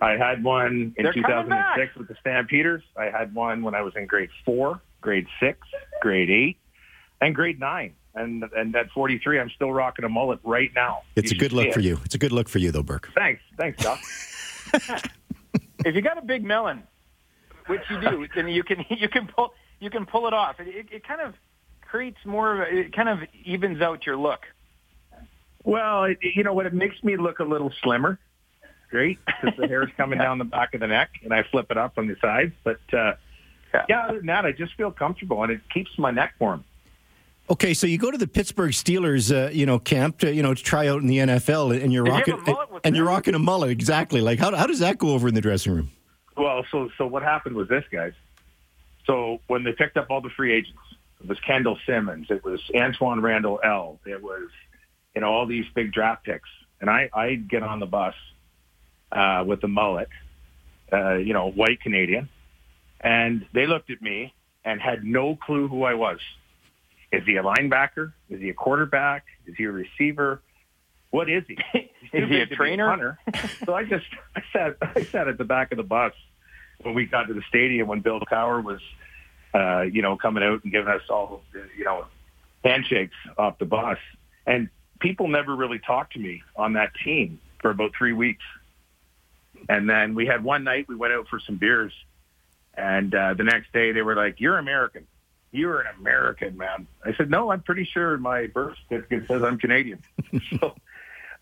I 0.01 0.13
had 0.13 0.45
one 0.45 0.95
in 0.97 1.05
They're 1.05 1.13
2006 1.13 1.97
with 1.97 2.09
the 2.09 2.17
Stampeders. 2.21 2.83
I 2.97 3.07
had 3.07 3.35
one 3.35 3.63
when 3.63 3.75
I 3.75 3.83
was 3.83 3.95
in 3.97 4.07
grade 4.07 4.31
four, 4.45 4.81
grade 5.03 5.27
six, 5.39 5.59
grade 6.01 6.31
eight, 6.31 6.57
and 7.21 7.35
grade 7.35 7.61
nine. 7.61 7.93
And 8.15 8.45
and 8.57 8.75
at 8.77 8.91
43, 8.91 9.39
I'm 9.41 9.51
still 9.51 9.73
rocking 9.73 10.05
a 10.05 10.09
mullet 10.09 10.39
right 10.45 10.71
now. 10.75 11.03
It's 11.17 11.31
You 11.33 11.37
a 11.37 11.41
good 11.41 11.53
look 11.53 11.73
for 11.75 11.81
it. 11.81 11.85
you. 11.85 11.99
It's 12.07 12.15
a 12.15 12.19
good 12.19 12.33
look 12.33 12.49
for 12.49 12.59
you, 12.59 12.71
though, 12.71 12.83
Burke. 12.83 13.09
Thanks, 13.15 13.41
thanks, 13.59 13.83
Doc. 13.83 13.99
if 15.85 15.95
you 15.95 16.01
got 16.03 16.19
a 16.19 16.23
big 16.23 16.45
melon, 16.45 16.83
which 17.67 17.81
you 17.91 18.01
do, 18.01 18.27
then 18.35 18.49
you 18.49 18.63
can 18.63 18.85
you 18.91 19.09
can 19.09 19.27
pull 19.29 19.53
you 19.81 19.91
can 19.91 20.07
pull 20.07 20.27
it 20.27 20.33
off. 20.35 20.61
It, 20.61 20.69
it, 20.69 20.87
it 20.93 21.07
kind 21.09 21.21
of 21.21 21.35
creates 21.81 22.19
more. 22.25 22.55
of 22.55 22.61
a- 22.69 22.79
It 22.81 22.95
kind 22.95 23.09
of 23.09 23.19
evens 23.45 23.81
out 23.81 24.07
your 24.07 24.17
look. 24.17 24.41
Well, 25.65 26.05
it, 26.05 26.19
you 26.23 26.43
know 26.43 26.53
what? 26.55 26.67
It 26.67 26.75
makes 26.75 27.03
me 27.03 27.17
look 27.17 27.39
a 27.39 27.45
little 27.45 27.73
slimmer, 27.83 28.19
right? 28.93 29.19
Because 29.27 29.57
the 29.59 29.69
hair's 29.69 29.91
coming 29.97 30.19
down 30.27 30.39
the 30.39 30.45
back 30.45 30.75
of 30.75 30.81
the 30.81 30.87
neck, 30.89 31.11
and 31.23 31.33
I 31.33 31.45
flip 31.51 31.67
it 31.71 31.79
up 31.79 31.99
on 31.99 32.09
the 32.09 32.17
sides. 32.21 32.53
But 32.65 32.81
uh, 32.93 33.13
Yeah. 33.75 33.87
yeah, 33.89 34.07
other 34.07 34.19
than 34.19 34.27
that, 34.27 34.45
I 34.45 34.53
just 34.53 34.75
feel 34.75 34.91
comfortable, 34.91 35.43
and 35.43 35.53
it 35.53 35.61
keeps 35.73 35.91
my 35.99 36.11
neck 36.11 36.35
warm. 36.39 36.65
Okay, 37.51 37.75
so 37.75 37.87
you 37.87 37.99
go 37.99 38.11
to 38.11 38.19
the 38.19 38.29
Pittsburgh 38.29 38.71
Steelers, 38.71 39.35
uh, 39.35 39.51
you 39.51 39.67
know, 39.67 39.79
camp 39.79 40.19
to, 40.21 40.33
you 40.33 40.43
know, 40.43 40.55
to 40.55 40.63
try 40.63 40.89
out 40.89 41.01
in 41.01 41.07
the 41.07 41.19
NFL, 41.19 41.83
and 41.83 41.93
you're 41.93 42.05
Did 42.05 42.11
rocking, 42.11 42.39
have 42.39 42.49
a 42.49 42.53
mullet 42.53 42.81
and 42.85 42.97
you're 42.97 43.05
rocking 43.05 43.35
a 43.35 43.39
mullet. 43.39 43.71
Exactly. 43.71 44.21
Like, 44.21 44.39
how, 44.39 44.55
how 44.55 44.67
does 44.67 44.79
that 44.79 44.99
go 44.99 45.11
over 45.11 45.29
in 45.29 45.35
the 45.35 45.41
dressing 45.41 45.75
room? 45.75 45.91
Well, 46.37 46.65
so 46.71 46.89
so 46.97 47.07
what 47.07 47.23
happened 47.23 47.57
was 47.57 47.69
this, 47.69 47.85
guys. 47.91 48.13
So 49.07 49.41
when 49.49 49.65
they 49.65 49.73
picked 49.73 49.97
up 49.97 50.07
all 50.09 50.21
the 50.21 50.31
free 50.31 50.53
agents, 50.53 50.79
it 51.21 51.29
was 51.29 51.39
Kendall 51.41 51.79
Simmons, 51.85 52.29
it 52.31 52.45
was 52.45 52.61
Antwaan 52.75 53.21
Randle 53.21 53.61
El, 53.63 53.99
it 54.07 54.23
was 54.23 54.49
you 55.15 55.21
know 55.21 55.29
all 55.29 55.47
these 55.47 55.67
big 55.75 55.93
draft 55.93 56.25
picks, 56.25 56.49
and 56.81 56.89
I 56.89 57.11
I 57.13 57.35
get 57.35 57.63
on 57.63 57.81
the 57.81 57.87
bus 57.87 58.15
uh, 59.11 59.45
with 59.47 59.61
the 59.61 59.69
mullet, 59.69 60.09
uh, 60.93 61.15
you 61.15 61.35
know, 61.35 61.51
white 61.51 61.81
Canadian, 61.81 62.29
and 63.03 63.47
they 63.53 63.67
looked 63.67 63.91
at 63.91 64.01
me 64.01 64.35
and 64.65 64.81
had 64.81 65.05
no 65.05 65.37
clue 65.37 65.69
who 65.69 65.85
I 65.85 65.95
was. 65.95 66.19
Is 67.11 67.25
he 67.27 67.37
a 67.37 67.43
linebacker? 67.43 68.13
Is 68.31 68.41
he 68.41 68.49
a 68.49 68.55
quarterback? 68.55 69.25
Is 69.47 69.55
he 69.57 69.65
a 69.65 69.71
receiver? 69.71 70.41
What 71.11 71.29
is 71.29 71.45
he? 71.47 71.55
Is 71.75 71.91
he 72.13 72.19
a 72.19 72.27
big 72.27 72.29
to 72.29 72.47
be 72.51 72.57
trainer? 72.57 73.19
so 73.67 73.75
I 73.75 73.85
just 73.85 74.07
I 74.35 74.43
sat 74.53 74.77
I 74.81 75.03
sat 75.05 75.29
at 75.29 75.37
the 75.37 75.45
back 75.45 75.73
of 75.73 75.77
the 75.77 75.83
bus 75.85 76.13
when 76.83 76.95
we 76.95 77.07
got 77.07 77.25
to 77.25 77.35
the 77.35 77.43
stadium 77.49 77.87
when 77.89 78.01
Bill 78.01 78.21
Cowher 78.21 78.63
was 78.65 78.81
uh, 79.55 79.83
you 79.83 80.01
know 80.01 80.17
coming 80.17 80.43
out 80.43 80.63
and 80.65 80.73
giving 80.73 80.89
us 80.89 81.03
all 81.11 81.43
you 81.77 81.85
know 81.85 82.07
handshakes 82.65 83.17
off 83.37 83.59
the 83.59 83.67
bus, 83.67 83.99
and 84.47 84.71
people 85.01 85.29
never 85.29 85.55
really 85.55 85.79
talked 85.79 86.15
to 86.15 86.19
me 86.19 86.43
on 86.57 86.75
that 86.75 86.93
team 87.05 87.41
for 87.61 87.71
about 87.71 87.93
three 87.97 88.13
weeks, 88.13 88.45
and 89.69 89.89
then 89.89 90.15
we 90.15 90.27
had 90.27 90.43
one 90.43 90.65
night 90.65 90.89
we 90.89 90.97
went 90.97 91.13
out 91.13 91.29
for 91.29 91.41
some 91.41 91.57
beers, 91.57 91.93
and 92.75 93.15
uh, 93.15 93.35
the 93.35 93.45
next 93.45 93.73
day 93.73 93.93
they 93.93 94.03
were 94.03 94.17
like, 94.17 94.41
"You're 94.41 94.59
American." 94.59 95.07
You're 95.55 95.81
an 95.83 95.89
American, 96.01 96.57
man. 96.57 96.87
I 97.05 97.13
said, 97.15 97.29
no, 97.31 97.51
I'm 97.53 97.61
pretty 97.61 97.85
sure 97.85 98.17
my 98.17 98.47
birth 98.47 98.75
certificate 98.89 99.29
says 99.29 99.43
I'm 99.43 99.59
Canadian. 99.59 100.03
so, 100.59 100.75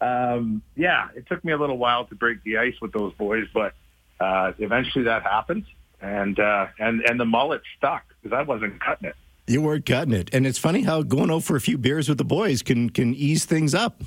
um, 0.01 0.63
yeah, 0.75 1.09
it 1.15 1.29
took 1.29 1.45
me 1.45 1.53
a 1.53 1.57
little 1.57 1.79
while 1.79 2.07
to 2.07 2.17
break 2.17 2.43
the 2.43 2.59
ice 2.59 2.75
with 2.83 2.93
those 2.93 3.15
boys, 3.15 3.47
but 3.55 3.73
uh, 4.19 4.51
eventually 4.59 5.05
that 5.05 5.23
happened, 5.23 5.65
and 6.01 6.41
uh, 6.41 6.67
and 6.81 7.03
and 7.03 7.21
the 7.21 7.25
mullet 7.25 7.63
stuck 7.79 8.03
because 8.21 8.37
I 8.37 8.43
wasn't 8.43 8.81
cutting 8.81 9.11
it. 9.11 9.15
You 9.47 9.63
weren't 9.63 9.87
cutting 9.87 10.13
it, 10.13 10.29
and 10.33 10.45
it's 10.45 10.59
funny 10.59 10.83
how 10.83 11.03
going 11.03 11.31
out 11.31 11.45
for 11.45 11.55
a 11.55 11.61
few 11.61 11.79
beers 11.79 12.09
with 12.09 12.19
the 12.19 12.25
boys 12.25 12.63
can 12.63 12.91
can 12.91 13.15
ease 13.15 13.45
things 13.45 13.75
up. 13.75 14.03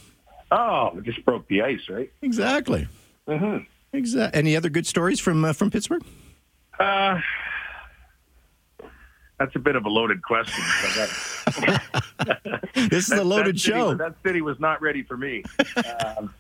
Oh, 0.52 0.98
it 0.98 1.04
just 1.06 1.24
broke 1.24 1.48
the 1.48 1.62
ice, 1.62 1.88
right? 1.90 2.12
Exactly. 2.22 2.90
hmm 3.26 3.60
Exactly. 3.94 4.38
Any 4.38 4.58
other 4.58 4.70
good 4.70 4.86
stories 4.86 5.22
from 5.22 5.46
uh, 5.46 5.54
from 5.54 5.72
Pittsburgh? 5.72 6.04
Uh, 6.80 7.20
that's 9.40 9.56
a 9.56 9.60
bit 9.60 9.76
of 9.76 9.86
a 9.86 9.90
loaded 9.90 10.22
question. 10.22 10.64
This 12.90 13.12
is 13.12 13.20
a 13.20 13.24
loaded 13.24 13.56
that 13.56 13.60
city 13.60 13.78
show. 13.78 13.94
that 13.96 14.16
city 14.26 14.42
was 14.42 14.60
not 14.60 14.82
ready 14.82 15.04
for 15.04 15.18
me. 15.18 15.44
Um, 16.06 16.34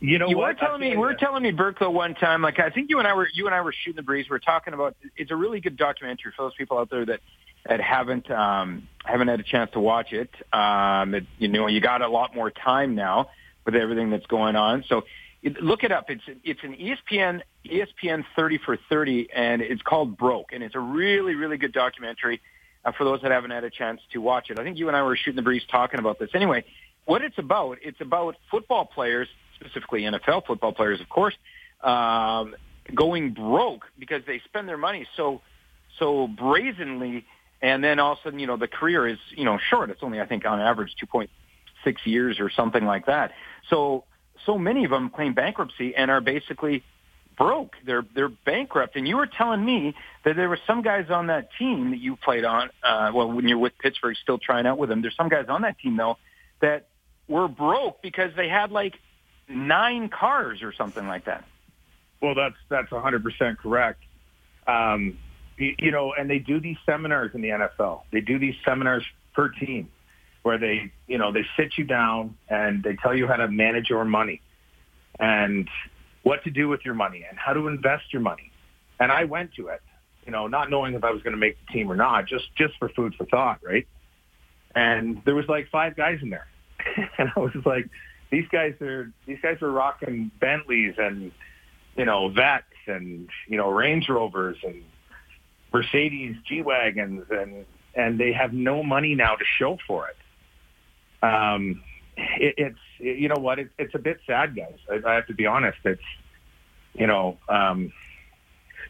you 0.00 0.18
know 0.18 0.28
you 0.28 0.36
what? 0.36 0.54
were 0.54 0.54
telling 0.54 0.80
me, 0.80 0.88
I'll 0.88 0.92
you 0.94 0.98
were 0.98 1.14
telling 1.14 1.42
me, 1.42 1.52
Burklow, 1.52 1.92
one 1.92 2.14
time. 2.14 2.42
Like 2.42 2.58
I 2.58 2.70
think 2.70 2.90
you 2.90 2.98
and 2.98 3.06
I 3.06 3.14
were, 3.14 3.28
you 3.32 3.46
and 3.46 3.54
I 3.54 3.60
were 3.60 3.72
shooting 3.72 3.96
the 3.96 4.02
breeze. 4.02 4.28
We 4.28 4.36
are 4.36 4.40
talking 4.40 4.74
about. 4.74 4.96
It's 5.16 5.30
a 5.30 5.36
really 5.36 5.60
good 5.60 5.76
documentary 5.76 6.32
for 6.36 6.42
those 6.44 6.54
people 6.54 6.78
out 6.78 6.90
there 6.90 7.06
that 7.06 7.20
that 7.66 7.80
haven't 7.80 8.30
um, 8.30 8.88
haven't 9.04 9.28
had 9.28 9.40
a 9.40 9.44
chance 9.44 9.70
to 9.72 9.80
watch 9.80 10.12
it. 10.12 10.30
Um, 10.52 11.14
it, 11.14 11.26
you 11.38 11.48
know, 11.48 11.66
you 11.66 11.80
got 11.80 12.02
a 12.02 12.08
lot 12.08 12.34
more 12.34 12.50
time 12.50 12.94
now 12.94 13.30
with 13.64 13.74
everything 13.74 14.10
that's 14.10 14.26
going 14.26 14.56
on. 14.56 14.84
So 14.88 14.98
it, 14.98 15.04
look 15.60 15.84
it 15.84 15.92
up. 15.92 16.10
It's 16.10 16.22
it's 16.42 16.60
an 16.62 16.74
ESPN 16.74 17.42
ESPN 17.66 18.24
30 18.36 18.58
for 18.64 18.78
30, 18.88 19.28
and 19.34 19.62
it's 19.62 19.82
called 19.82 20.16
Broke, 20.16 20.52
and 20.52 20.62
it's 20.62 20.74
a 20.74 20.80
really 20.80 21.34
really 21.34 21.56
good 21.56 21.72
documentary 21.72 22.40
uh, 22.84 22.92
for 22.92 23.04
those 23.04 23.20
that 23.22 23.30
haven't 23.30 23.50
had 23.50 23.64
a 23.64 23.70
chance 23.70 24.00
to 24.12 24.18
watch 24.18 24.50
it. 24.50 24.58
I 24.58 24.64
think 24.64 24.78
you 24.78 24.88
and 24.88 24.96
I 24.96 25.02
were 25.02 25.16
shooting 25.16 25.36
the 25.36 25.42
breeze 25.42 25.62
talking 25.70 26.00
about 26.00 26.18
this. 26.18 26.30
Anyway, 26.34 26.64
what 27.04 27.22
it's 27.22 27.38
about, 27.38 27.78
it's 27.82 28.00
about 28.00 28.36
football 28.50 28.86
players, 28.86 29.28
specifically 29.56 30.02
NFL 30.02 30.46
football 30.46 30.72
players, 30.72 31.00
of 31.00 31.08
course, 31.08 31.34
um, 31.82 32.54
going 32.94 33.32
broke 33.32 33.84
because 33.98 34.22
they 34.26 34.40
spend 34.44 34.68
their 34.68 34.78
money 34.78 35.06
so 35.16 35.40
so 35.98 36.26
brazenly, 36.26 37.24
and 37.62 37.84
then 37.84 38.00
all 38.00 38.12
of 38.12 38.18
a 38.18 38.22
sudden, 38.24 38.38
you 38.38 38.46
know, 38.46 38.56
the 38.56 38.68
career 38.68 39.06
is 39.06 39.18
you 39.30 39.44
know 39.44 39.58
short. 39.70 39.90
It's 39.90 40.02
only 40.02 40.20
I 40.20 40.26
think 40.26 40.44
on 40.44 40.60
average 40.60 40.94
2.6 41.02 41.28
years 42.04 42.40
or 42.40 42.50
something 42.50 42.84
like 42.84 43.06
that. 43.06 43.32
So 43.70 44.04
so 44.46 44.58
many 44.58 44.84
of 44.84 44.90
them 44.90 45.10
claim 45.10 45.34
bankruptcy 45.34 45.94
and 45.94 46.10
are 46.10 46.20
basically 46.20 46.82
broke. 47.36 47.74
They're 47.84 48.04
they're 48.14 48.28
bankrupt. 48.28 48.96
And 48.96 49.06
you 49.06 49.16
were 49.16 49.26
telling 49.26 49.64
me 49.64 49.94
that 50.24 50.36
there 50.36 50.48
were 50.48 50.58
some 50.66 50.82
guys 50.82 51.10
on 51.10 51.28
that 51.28 51.48
team 51.58 51.90
that 51.90 51.98
you 51.98 52.16
played 52.16 52.44
on. 52.44 52.70
Uh, 52.82 53.10
well, 53.14 53.32
when 53.32 53.48
you're 53.48 53.58
with 53.58 53.76
Pittsburgh, 53.78 54.16
still 54.22 54.38
trying 54.38 54.66
out 54.66 54.78
with 54.78 54.88
them. 54.88 55.02
There's 55.02 55.16
some 55.16 55.28
guys 55.28 55.46
on 55.48 55.62
that 55.62 55.78
team 55.78 55.96
though 55.96 56.18
that 56.60 56.86
were 57.28 57.48
broke 57.48 58.02
because 58.02 58.30
they 58.36 58.48
had 58.48 58.70
like 58.70 58.94
nine 59.48 60.08
cars 60.08 60.62
or 60.62 60.72
something 60.72 61.06
like 61.06 61.24
that. 61.24 61.44
Well, 62.20 62.34
that's 62.34 62.56
that's 62.68 62.90
100% 62.90 63.58
correct. 63.58 64.02
Um, 64.66 65.18
you, 65.58 65.74
you 65.78 65.90
know, 65.90 66.14
and 66.14 66.28
they 66.28 66.38
do 66.38 66.60
these 66.60 66.78
seminars 66.86 67.32
in 67.34 67.42
the 67.42 67.48
NFL. 67.48 68.02
They 68.10 68.20
do 68.20 68.38
these 68.38 68.54
seminars 68.64 69.04
per 69.34 69.48
team 69.48 69.90
where 70.44 70.58
they, 70.58 70.92
you 71.06 71.16
know, 71.16 71.32
they 71.32 71.44
sit 71.56 71.72
you 71.78 71.84
down 71.84 72.36
and 72.48 72.82
they 72.82 72.94
tell 72.96 73.16
you 73.16 73.26
how 73.26 73.36
to 73.36 73.48
manage 73.48 73.88
your 73.88 74.04
money 74.04 74.42
and 75.18 75.68
what 76.22 76.44
to 76.44 76.50
do 76.50 76.68
with 76.68 76.84
your 76.84 76.92
money 76.94 77.24
and 77.28 77.38
how 77.38 77.54
to 77.54 77.66
invest 77.66 78.12
your 78.12 78.20
money. 78.20 78.52
And 79.00 79.10
I 79.10 79.24
went 79.24 79.54
to 79.54 79.68
it, 79.68 79.80
you 80.26 80.32
know, 80.32 80.46
not 80.46 80.70
knowing 80.70 80.94
if 80.94 81.02
I 81.02 81.10
was 81.10 81.22
going 81.22 81.32
to 81.32 81.38
make 81.38 81.56
the 81.66 81.72
team 81.72 81.90
or 81.90 81.96
not, 81.96 82.26
just 82.26 82.44
just 82.56 82.74
for 82.78 82.90
food 82.90 83.14
for 83.16 83.24
thought, 83.24 83.60
right? 83.64 83.86
And 84.74 85.22
there 85.24 85.34
was 85.34 85.46
like 85.48 85.68
five 85.70 85.96
guys 85.96 86.18
in 86.20 86.28
there, 86.28 86.46
and 87.18 87.30
I 87.34 87.40
was 87.40 87.54
like, 87.64 87.88
these 88.30 88.46
guys 88.52 88.74
are 88.82 89.10
these 89.26 89.38
guys 89.42 89.62
are 89.62 89.70
rocking 89.70 90.30
Bentleys 90.40 90.94
and 90.98 91.32
you 91.96 92.04
know 92.04 92.28
Vettes 92.28 92.66
and 92.86 93.30
you 93.48 93.56
know 93.56 93.70
Range 93.70 94.06
Rovers 94.10 94.58
and 94.62 94.82
Mercedes 95.72 96.36
G 96.46 96.60
wagons 96.60 97.24
and 97.30 97.64
and 97.94 98.20
they 98.20 98.32
have 98.32 98.52
no 98.52 98.82
money 98.82 99.14
now 99.14 99.36
to 99.36 99.44
show 99.58 99.78
for 99.86 100.08
it. 100.08 100.16
Um, 101.24 101.82
it, 102.16 102.54
it's 102.58 102.78
you 102.98 103.28
know 103.28 103.40
what? 103.40 103.58
It, 103.58 103.70
it's 103.78 103.94
a 103.94 103.98
bit 103.98 104.20
sad, 104.26 104.54
guys. 104.56 104.76
I, 104.90 105.00
I 105.08 105.14
have 105.14 105.26
to 105.28 105.34
be 105.34 105.46
honest. 105.46 105.78
It's 105.84 106.02
you 106.94 107.06
know 107.06 107.38
um, 107.48 107.92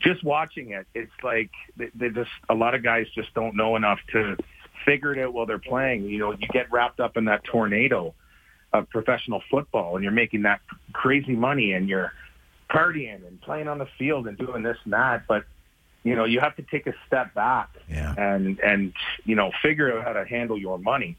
just 0.03 0.23
watching 0.25 0.71
it. 0.71 0.87
It's 0.95 1.13
like 1.23 1.51
they, 1.77 1.91
they 1.95 2.09
just 2.11 2.31
a 2.49 2.55
lot 2.55 2.75
of 2.75 2.83
guys 2.83 3.07
just 3.15 3.33
don't 3.35 3.57
know 3.57 3.77
enough 3.77 4.01
to 4.13 4.37
figure 4.85 5.13
it 5.15 5.19
out 5.25 5.33
while 5.33 5.47
they're 5.47 5.59
playing. 5.59 6.05
You 6.05 6.19
know, 6.19 6.33
you 6.33 6.47
get 6.53 6.71
wrapped 6.71 7.01
up 7.01 7.17
in 7.17 7.25
that 7.27 7.45
tornado 7.45 8.15
of 8.73 8.91
professional 8.91 9.41
football 9.51 9.95
and 9.95 10.03
you're 10.03 10.13
making 10.13 10.43
that 10.43 10.61
crazy 10.93 11.37
money 11.37 11.73
and 11.73 11.89
you're 11.89 12.13
partying 12.69 13.27
and 13.27 13.41
playing 13.41 13.69
on 13.69 13.79
the 13.79 13.87
field 13.99 14.27
and 14.27 14.37
doing 14.37 14.63
this 14.63 14.77
and 14.85 14.93
that. 14.93 15.23
But 15.29 15.45
you 16.03 16.15
know, 16.17 16.25
you 16.25 16.41
have 16.41 16.57
to 16.57 16.63
take 16.63 16.87
a 16.87 16.95
step 17.07 17.33
back 17.35 17.71
Yeah. 17.89 18.15
and 18.19 18.59
and 18.61 18.93
you 19.25 19.37
know 19.37 19.53
figure 19.63 19.97
out 19.97 20.05
how 20.05 20.13
to 20.13 20.25
handle 20.27 20.59
your 20.59 20.79
money 20.79 21.17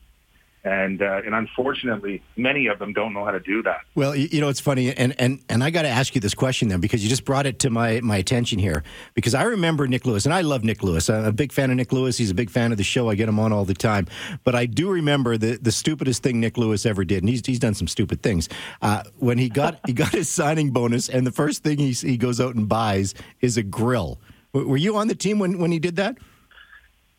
and 0.65 1.01
uh, 1.01 1.22
and 1.24 1.36
unfortunately, 1.36 2.24
many 2.36 2.65
of 2.65 2.79
them 2.79 2.91
don't 2.91 3.13
know 3.13 3.24
how 3.24 3.31
to 3.31 3.39
do 3.39 3.62
that. 3.63 3.81
Well, 3.93 4.15
you, 4.15 4.41
know, 4.41 4.50
it's 4.50 4.60
funny, 4.60 4.91
and 4.93 5.15
and 5.22 5.39
and 5.48 5.63
I 5.63 5.69
got 5.69 5.84
to 5.84 5.88
ask 5.88 6.15
you 6.15 6.22
this 6.22 6.34
question 6.34 6.69
then 6.69 6.81
because 6.81 7.03
you 7.03 7.10
just 7.10 7.24
brought 7.24 7.45
it 7.45 7.60
to 7.60 7.69
my 7.69 8.01
my 8.01 8.17
attention 8.17 8.57
here 8.57 8.84
because 9.13 9.36
I 9.36 9.43
remember 9.43 9.88
Nik 9.88 10.05
Lewis, 10.05 10.25
and 10.25 10.34
I 10.34 10.41
love 10.41 10.63
Nik 10.63 10.81
Lewis. 10.81 11.07
I'm 11.07 11.24
a 11.24 11.31
big 11.31 11.51
fan 11.51 11.69
of 11.69 11.77
Nik 11.77 11.93
Lewis. 11.93 12.17
He's 12.17 12.31
a 12.31 12.36
big 12.36 12.50
fan 12.50 12.72
of 12.72 12.79
the 12.79 12.84
show. 12.84 13.10
I 13.10 13.15
get 13.15 13.29
him 13.29 13.39
on 13.39 13.53
all 13.53 13.63
the 13.63 13.75
time, 13.75 14.07
but 14.43 14.55
I 14.55 14.65
do 14.65 14.89
remember 14.89 15.38
the 15.38 15.57
the 15.57 15.72
stupidest 15.72 16.24
thing 16.24 16.39
Nik 16.39 16.57
Lewis 16.57 16.86
ever 16.86 17.05
did, 17.05 17.22
and 17.22 17.29
he's 17.29 17.45
he's 17.45 17.60
done 17.60 17.75
some 17.75 17.88
stupid 17.88 18.24
things. 18.24 18.50
Uh, 18.81 19.03
when 19.19 19.38
he 19.38 19.50
got 19.50 19.79
he 19.86 19.93
got 19.93 20.12
his 20.12 20.29
signing 20.41 20.72
bonus, 20.72 21.10
and 21.10 21.27
the 21.27 21.31
first 21.31 21.63
thing 21.63 21.77
he 21.77 21.91
he 21.91 22.17
goes 22.17 22.41
out 22.41 22.55
and 22.55 22.67
buys 22.67 23.13
is 23.41 23.55
a 23.55 23.63
grill. 23.63 24.19
W- 24.53 24.67
were 24.67 24.77
you 24.77 24.98
on 24.98 25.10
the 25.10 25.15
team 25.15 25.38
when 25.38 25.60
when 25.60 25.72
he 25.72 25.77
did 25.77 25.95
that? 25.98 26.17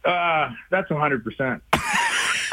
Uh, 0.04 0.50
that's 0.70 0.88
100%. 0.88 1.60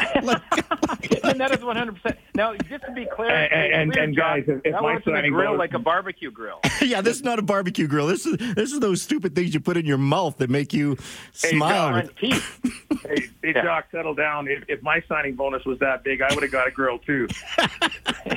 and 0.00 1.40
that 1.40 1.50
is 1.52 1.58
100%. 1.58 2.16
Now, 2.34 2.54
just 2.54 2.84
to 2.84 2.92
be 2.92 3.06
clear, 3.06 3.30
and, 3.30 3.92
and, 3.92 3.96
and 3.96 4.16
guys, 4.16 4.44
John, 4.46 4.60
if, 4.64 4.74
if 4.74 4.80
my 4.80 5.00
son 5.02 5.30
grill 5.30 5.52
goes, 5.52 5.58
like 5.58 5.74
a 5.74 5.78
barbecue 5.78 6.30
grill. 6.30 6.60
yeah, 6.82 7.00
this 7.00 7.16
is 7.16 7.22
not 7.22 7.38
a 7.38 7.42
barbecue 7.42 7.86
grill. 7.86 8.06
This 8.08 8.26
is 8.26 8.36
this 8.54 8.72
is 8.72 8.80
those 8.80 9.02
stupid 9.02 9.34
things 9.34 9.54
you 9.54 9.60
put 9.60 9.76
in 9.76 9.86
your 9.86 9.98
mouth 9.98 10.36
that 10.38 10.50
make 10.50 10.72
you 10.72 10.96
hey, 11.42 11.50
smile. 11.50 12.00
John, 12.00 12.10
teeth. 12.20 12.60
hey, 13.02 13.28
hey 13.42 13.52
yeah. 13.54 13.82
Settle 13.92 14.14
down. 14.14 14.48
If, 14.48 14.64
if 14.68 14.82
my 14.82 15.02
signing 15.08 15.36
bonus 15.36 15.64
was 15.64 15.78
that 15.78 16.02
big, 16.02 16.22
I 16.22 16.34
would 16.34 16.42
have 16.42 16.52
got 16.52 16.66
a 16.66 16.70
grill 16.70 16.98
too. 16.98 17.28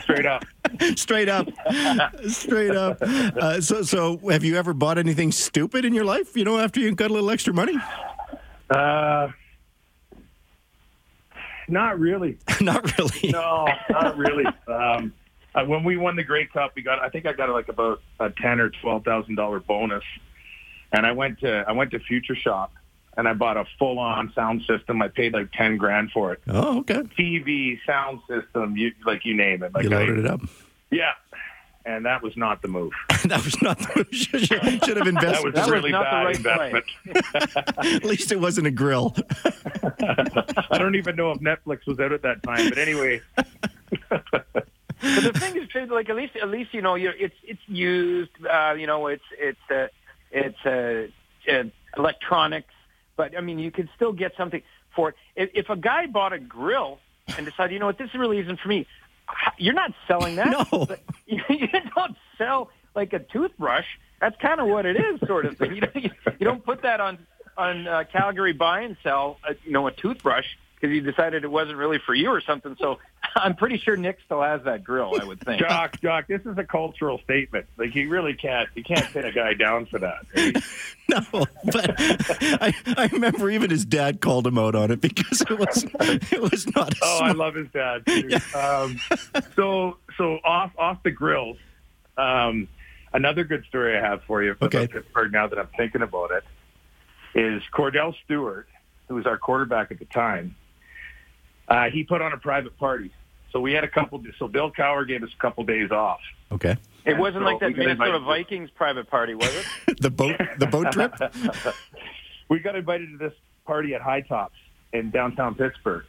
Straight 0.03 0.25
up. 0.25 0.45
Straight 0.95 1.29
up. 1.29 1.47
Straight 2.27 2.75
up. 2.75 3.01
Uh, 3.01 3.61
so, 3.61 3.81
so 3.81 4.17
have 4.29 4.43
you 4.43 4.57
ever 4.57 4.73
bought 4.73 4.97
anything 4.97 5.31
stupid 5.31 5.85
in 5.85 5.93
your 5.93 6.05
life? 6.05 6.35
You 6.35 6.43
know, 6.43 6.59
after 6.59 6.79
you 6.79 6.93
got 6.93 7.09
a 7.09 7.13
little 7.13 7.31
extra 7.31 7.53
money. 7.53 7.77
Uh 8.69 9.29
not 11.67 11.99
really. 11.99 12.37
Not 12.61 12.97
really. 12.97 13.31
No, 13.31 13.67
not 13.89 14.17
really. 14.17 14.45
Um, 14.67 15.13
uh, 15.55 15.63
when 15.65 15.83
we 15.83 15.97
won 15.97 16.15
the 16.15 16.23
Grey 16.23 16.45
Cup, 16.45 16.73
we 16.75 16.81
got. 16.81 16.99
I 16.99 17.09
think 17.09 17.25
I 17.25 17.33
got 17.33 17.49
like 17.49 17.67
about 17.67 18.01
a 18.19 18.29
ten 18.29 18.59
or 18.59 18.69
twelve 18.69 19.03
thousand 19.03 19.35
dollar 19.35 19.59
bonus, 19.59 20.03
and 20.91 21.05
I 21.05 21.11
went 21.11 21.39
to 21.39 21.63
I 21.67 21.71
went 21.71 21.91
to 21.91 21.99
Future 21.99 22.35
Shop, 22.35 22.73
and 23.15 23.27
I 23.27 23.33
bought 23.33 23.57
a 23.57 23.65
full 23.79 23.97
on 23.97 24.31
sound 24.35 24.61
system. 24.67 25.01
I 25.01 25.07
paid 25.07 25.33
like 25.33 25.51
ten 25.53 25.77
grand 25.77 26.11
for 26.11 26.33
it. 26.33 26.41
Oh, 26.47 26.79
okay. 26.79 27.01
TV, 27.17 27.79
sound 27.85 28.19
system, 28.27 28.77
you 28.77 28.91
like 29.05 29.25
you 29.25 29.35
name 29.35 29.63
it. 29.63 29.73
Like 29.73 29.83
You 29.85 29.89
loaded 29.89 30.17
I, 30.17 30.19
it 30.19 30.25
up. 30.27 30.41
Yeah, 30.91 31.11
and 31.87 32.05
that 32.05 32.21
was 32.21 32.35
not 32.35 32.61
the 32.61 32.67
move. 32.67 32.91
that 33.25 33.43
was 33.43 33.59
not. 33.61 33.79
The 33.79 33.91
move. 33.95 34.07
should, 34.11 34.41
should 34.45 34.61
have 34.61 34.81
That 34.81 35.07
invested. 35.07 35.45
was 35.45 35.53
That 35.53 35.67
a 35.67 35.71
was 35.71 35.71
really 35.71 35.91
not 35.91 36.03
the 36.03 36.41
bad 36.43 36.53
right 36.65 36.83
investment. 37.55 37.75
At 37.95 38.03
least 38.05 38.31
it 38.31 38.39
wasn't 38.39 38.67
a 38.67 38.71
grill. 38.71 39.15
I 40.69 40.77
don't 40.77 40.95
even 40.95 41.15
know 41.15 41.31
if 41.31 41.39
Netflix 41.39 41.87
was 41.87 41.99
out 41.99 42.11
at 42.11 42.21
that 42.23 42.43
time, 42.43 42.69
but 42.69 42.77
anyway. 42.77 43.21
But 43.35 44.33
the 44.99 45.31
thing 45.39 45.55
is, 45.55 45.69
Sid, 45.71 45.89
like 45.89 46.09
at 46.09 46.15
least 46.15 46.35
at 46.35 46.49
least 46.49 46.73
you 46.73 46.81
know 46.81 46.95
you're, 46.95 47.13
it's 47.13 47.35
it's 47.43 47.61
used. 47.67 48.31
Uh, 48.45 48.73
you 48.77 48.87
know, 48.87 49.07
it's 49.07 49.23
it's 49.37 49.59
uh, 49.71 49.87
it's 50.31 50.65
uh, 50.65 51.07
uh, 51.51 51.63
electronics. 51.95 52.73
But 53.15 53.37
I 53.37 53.41
mean, 53.41 53.59
you 53.59 53.71
can 53.71 53.89
still 53.95 54.11
get 54.11 54.33
something 54.35 54.61
for 54.95 55.09
it. 55.09 55.15
If, 55.35 55.49
if 55.53 55.69
a 55.69 55.75
guy 55.77 56.07
bought 56.07 56.33
a 56.33 56.39
grill 56.39 56.99
and 57.37 57.45
decided, 57.45 57.73
you 57.73 57.79
know 57.79 57.85
what, 57.85 57.97
this 57.97 58.13
really 58.13 58.39
isn't 58.39 58.59
for 58.59 58.67
me, 58.69 58.87
you're 59.57 59.73
not 59.73 59.93
selling 60.07 60.35
that. 60.35 60.47
No. 60.71 60.87
you, 61.25 61.41
you 61.49 61.67
don't 61.95 62.15
sell 62.37 62.69
like 62.95 63.13
a 63.13 63.19
toothbrush. 63.19 63.85
That's 64.19 64.35
kind 64.41 64.59
of 64.59 64.67
what 64.67 64.85
it 64.85 64.95
is, 64.95 65.27
sort 65.27 65.45
of 65.45 65.57
thing. 65.57 65.75
You 65.75 65.81
don't, 65.81 65.95
you, 65.95 66.09
you 66.39 66.45
don't 66.45 66.63
put 66.63 66.81
that 66.83 66.99
on 66.99 67.19
on 67.57 67.87
uh, 67.87 68.03
Calgary 68.11 68.53
buy 68.53 68.81
and 68.81 68.97
sell, 69.03 69.37
uh, 69.47 69.53
you 69.65 69.71
know, 69.71 69.87
a 69.87 69.91
toothbrush 69.91 70.45
because 70.75 70.93
you 70.93 71.01
decided 71.01 71.43
it 71.43 71.51
wasn't 71.51 71.77
really 71.77 71.99
for 72.05 72.13
you 72.13 72.29
or 72.29 72.41
something. 72.41 72.75
So 72.79 72.99
I'm 73.35 73.55
pretty 73.55 73.77
sure 73.77 73.95
Nik 73.95 74.17
still 74.25 74.41
has 74.41 74.61
that 74.63 74.83
grill. 74.83 75.13
I 75.19 75.23
would 75.25 75.39
think. 75.41 75.59
Jock, 75.61 75.99
Jock, 76.01 76.27
this 76.27 76.41
is 76.45 76.57
a 76.57 76.63
cultural 76.63 77.19
statement. 77.23 77.65
Like 77.77 77.93
you 77.95 78.09
really 78.09 78.33
can't, 78.33 78.69
you 78.75 78.83
can't 78.83 79.05
pin 79.11 79.25
a 79.25 79.31
guy 79.31 79.53
down 79.53 79.85
for 79.85 79.99
that. 79.99 80.25
right? 80.35 80.55
No, 81.09 81.21
but 81.31 81.95
I, 82.61 82.73
I 82.97 83.07
remember 83.13 83.49
even 83.49 83.69
his 83.69 83.85
dad 83.85 84.19
called 84.19 84.45
him 84.45 84.57
out 84.57 84.75
on 84.75 84.91
it 84.91 84.99
because 84.99 85.39
it 85.39 85.57
was 85.57 85.85
it 85.95 86.41
was 86.41 86.67
not. 86.75 86.91
A 86.95 86.97
Oh, 87.01 87.19
I 87.23 87.31
love 87.31 87.55
his 87.55 87.69
dad. 87.71 88.05
Too. 88.05 88.29
Um, 88.53 88.99
so, 89.55 89.97
so 90.17 90.39
off 90.43 90.73
off 90.77 91.01
the 91.03 91.11
grills. 91.11 91.55
Um, 92.17 92.67
another 93.13 93.45
good 93.45 93.63
story 93.69 93.97
I 93.97 94.01
have 94.01 94.21
for 94.23 94.43
you 94.43 94.57
Okay. 94.61 94.79
about 94.83 94.89
Pittsburgh. 94.91 95.31
Now 95.31 95.47
that 95.47 95.57
I'm 95.57 95.69
thinking 95.77 96.01
about 96.01 96.31
it, 96.31 96.43
is 97.33 97.63
Kordell 97.73 98.13
Stewart, 98.25 98.67
who 99.07 99.15
was 99.15 99.25
our 99.25 99.37
quarterback 99.37 99.91
at 99.91 99.99
the 99.99 100.05
time. 100.05 100.57
Uh, 101.67 101.89
he 101.89 102.03
put 102.03 102.21
on 102.21 102.33
a 102.33 102.37
private 102.37 102.77
party. 102.77 103.11
So 103.51 103.59
we 103.59 103.73
had 103.73 103.83
a 103.83 103.87
couple. 103.87 104.23
So 104.39 104.47
Bill 104.47 104.71
Cowher 104.71 105.07
gave 105.07 105.23
us 105.23 105.29
a 105.37 105.41
couple 105.41 105.63
days 105.63 105.91
off. 105.91 106.19
Okay, 106.51 106.77
It 107.05 107.17
wasn't 107.17 107.43
So 107.43 107.45
like 107.45 107.59
that 107.59 107.75
Minnesota 107.75 108.19
Vikings 108.19 108.69
private 108.71 109.09
party, 109.09 109.35
was 109.35 109.53
it? 109.53 109.97
the 110.01 110.09
boat 110.09 110.39
the 110.59 110.67
boat 110.67 110.91
trip. 110.93 111.13
we 112.49 112.59
got 112.59 112.75
invited 112.75 113.11
to 113.11 113.17
this 113.17 113.33
party 113.65 113.93
at 113.95 114.01
High 114.01 114.21
Tops 114.21 114.55
in 114.93 115.11
downtown 115.11 115.55
Pittsburgh, 115.55 116.05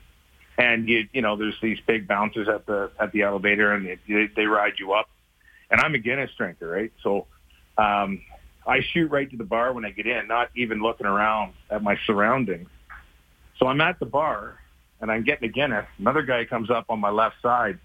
and 0.58 0.88
you 0.88 1.08
you 1.12 1.22
know 1.22 1.36
there's 1.36 1.58
these 1.60 1.78
big 1.86 2.06
bouncers 2.06 2.48
at 2.48 2.66
the 2.66 2.90
at 3.00 3.12
the 3.12 3.22
elevator, 3.22 3.72
and 3.72 3.86
they 3.86 3.98
they, 4.08 4.26
they 4.34 4.46
ride 4.46 4.74
you 4.78 4.92
up. 4.92 5.08
And 5.70 5.80
I'm 5.80 5.94
a 5.94 5.98
Guinness 5.98 6.30
drinker, 6.36 6.68
right? 6.68 6.92
So 7.02 7.26
um, 7.76 8.22
I 8.66 8.80
shoot 8.80 9.10
right 9.10 9.30
to 9.30 9.36
the 9.36 9.44
bar 9.44 9.72
when 9.72 9.84
I 9.84 9.90
get 9.90 10.06
in, 10.06 10.26
not 10.28 10.50
even 10.54 10.80
looking 10.80 11.06
around 11.06 11.54
at 11.70 11.82
my 11.82 11.98
surroundings. 12.06 12.68
So 13.58 13.66
I'm 13.66 13.80
at 13.80 13.98
the 13.98 14.06
bar, 14.06 14.58
and 15.00 15.10
I'm 15.10 15.24
getting 15.24 15.48
a 15.48 15.52
Guinness. 15.52 15.86
Another 15.98 16.22
guy 16.22 16.44
comes 16.44 16.70
up 16.70 16.86
on 16.88 17.00
my 17.00 17.10
left 17.10 17.36
side, 17.42 17.78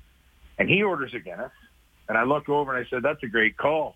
and 0.57 0.69
he 0.69 0.83
orders 0.83 1.13
a 1.13 1.19
Guinness. 1.19 1.51
And 2.09 2.17
I 2.17 2.23
look 2.23 2.49
over 2.49 2.75
and 2.75 2.85
I 2.85 2.89
said, 2.89 3.03
"That's 3.03 3.23
a 3.23 3.27
great 3.27 3.57
call," 3.57 3.95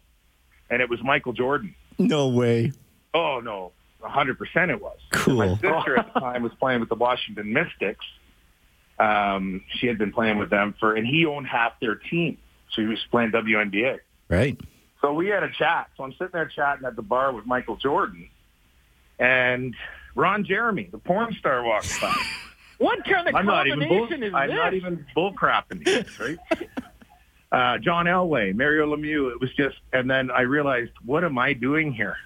and 0.69 0.81
it 0.81 0.89
was 0.89 1.03
Michael 1.03 1.33
Jordan. 1.33 1.75
No 1.97 2.29
way. 2.29 2.71
Oh 3.13 3.41
no, 3.43 3.71
hundred 4.01 4.37
percent 4.37 4.71
it 4.71 4.81
was. 4.81 4.97
Cool. 5.11 5.35
My 5.35 5.53
sister 5.55 5.97
at 5.97 6.13
the 6.13 6.19
time 6.19 6.43
was 6.43 6.53
playing 6.59 6.79
with 6.79 6.89
the 6.89 6.95
Washington 6.95 7.51
Mystics. 7.51 8.05
Um, 8.99 9.63
she 9.75 9.87
had 9.87 9.97
been 9.97 10.11
playing 10.11 10.37
with 10.37 10.49
them 10.49 10.73
for, 10.79 10.95
and 10.95 11.05
he 11.05 11.25
owned 11.25 11.47
half 11.47 11.79
their 11.79 11.95
team. 11.95 12.37
So 12.71 12.81
he 12.81 12.87
was 12.87 12.99
playing 13.11 13.31
WNBA. 13.31 13.99
Right. 14.29 14.59
So 15.01 15.13
we 15.13 15.27
had 15.27 15.43
a 15.43 15.51
chat. 15.51 15.89
So 15.95 16.03
I'm 16.03 16.11
sitting 16.13 16.29
there 16.33 16.47
chatting 16.47 16.85
at 16.85 16.95
the 16.95 17.01
bar 17.01 17.31
with 17.31 17.45
Michael 17.45 17.75
Jordan, 17.75 18.29
and 19.19 19.75
Ron 20.15 20.45
Jeremy, 20.45 20.89
the 20.91 20.97
porn 20.97 21.35
star, 21.39 21.63
walks 21.63 21.99
by. 21.99 22.15
What 22.77 23.03
kind 23.05 23.27
of 23.27 23.35
I'm 23.35 23.45
not 23.45 23.67
even 23.67 23.79
bull, 23.87 23.99
combination 24.07 24.23
is 24.23 24.33
I'm 24.33 24.49
this? 24.49 24.55
not 24.55 24.73
even 24.73 25.05
bull 25.15 25.33
crapping 25.33 25.83
this, 25.83 26.19
right? 26.19 26.37
uh, 27.51 27.77
John 27.79 28.05
Elway, 28.05 28.55
Mario 28.55 28.95
Lemieux. 28.95 29.31
It 29.31 29.41
was 29.41 29.51
just, 29.55 29.77
and 29.93 30.09
then 30.09 30.29
I 30.29 30.41
realized, 30.41 30.91
what 31.05 31.23
am 31.23 31.37
I 31.37 31.53
doing 31.53 31.91
here? 31.91 32.17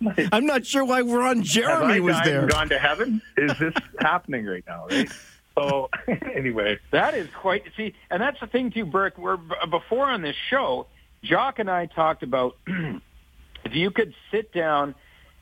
Like, 0.00 0.28
I'm 0.32 0.46
not 0.46 0.66
sure 0.66 0.84
why 0.84 1.00
Ron 1.02 1.36
Have 1.38 1.44
Jeremy 1.44 2.00
was 2.00 2.16
there. 2.24 2.46
gone 2.46 2.68
to 2.70 2.78
heaven? 2.78 3.22
Is 3.36 3.56
this 3.58 3.74
happening 4.00 4.46
right 4.46 4.64
now? 4.66 4.86
Right. 4.90 5.10
So 5.56 5.88
anyway, 6.34 6.78
That 6.90 7.14
is 7.14 7.28
quite 7.40 7.62
see, 7.76 7.94
and 8.10 8.20
that's 8.20 8.40
the 8.40 8.48
thing 8.48 8.72
too, 8.72 8.84
Burke. 8.84 9.16
We're 9.16 9.36
before 9.70 10.06
on 10.10 10.20
this 10.22 10.34
show, 10.50 10.88
Jock 11.22 11.60
and 11.60 11.70
I 11.70 11.86
talked 11.86 12.24
about 12.24 12.56
if 12.66 13.72
you 13.72 13.92
could 13.92 14.14
sit 14.32 14.52
down, 14.52 14.96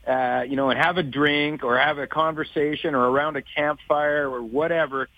uh, 0.06 0.44
you 0.48 0.56
know, 0.56 0.70
and 0.70 0.78
have 0.78 0.98
a 0.98 1.02
drink 1.02 1.62
or 1.64 1.78
have 1.78 1.98
a 1.98 2.06
conversation 2.06 2.94
or 2.94 3.08
around 3.08 3.36
a 3.36 3.42
campfire 3.42 4.28
or 4.28 4.42
whatever, 4.42 5.08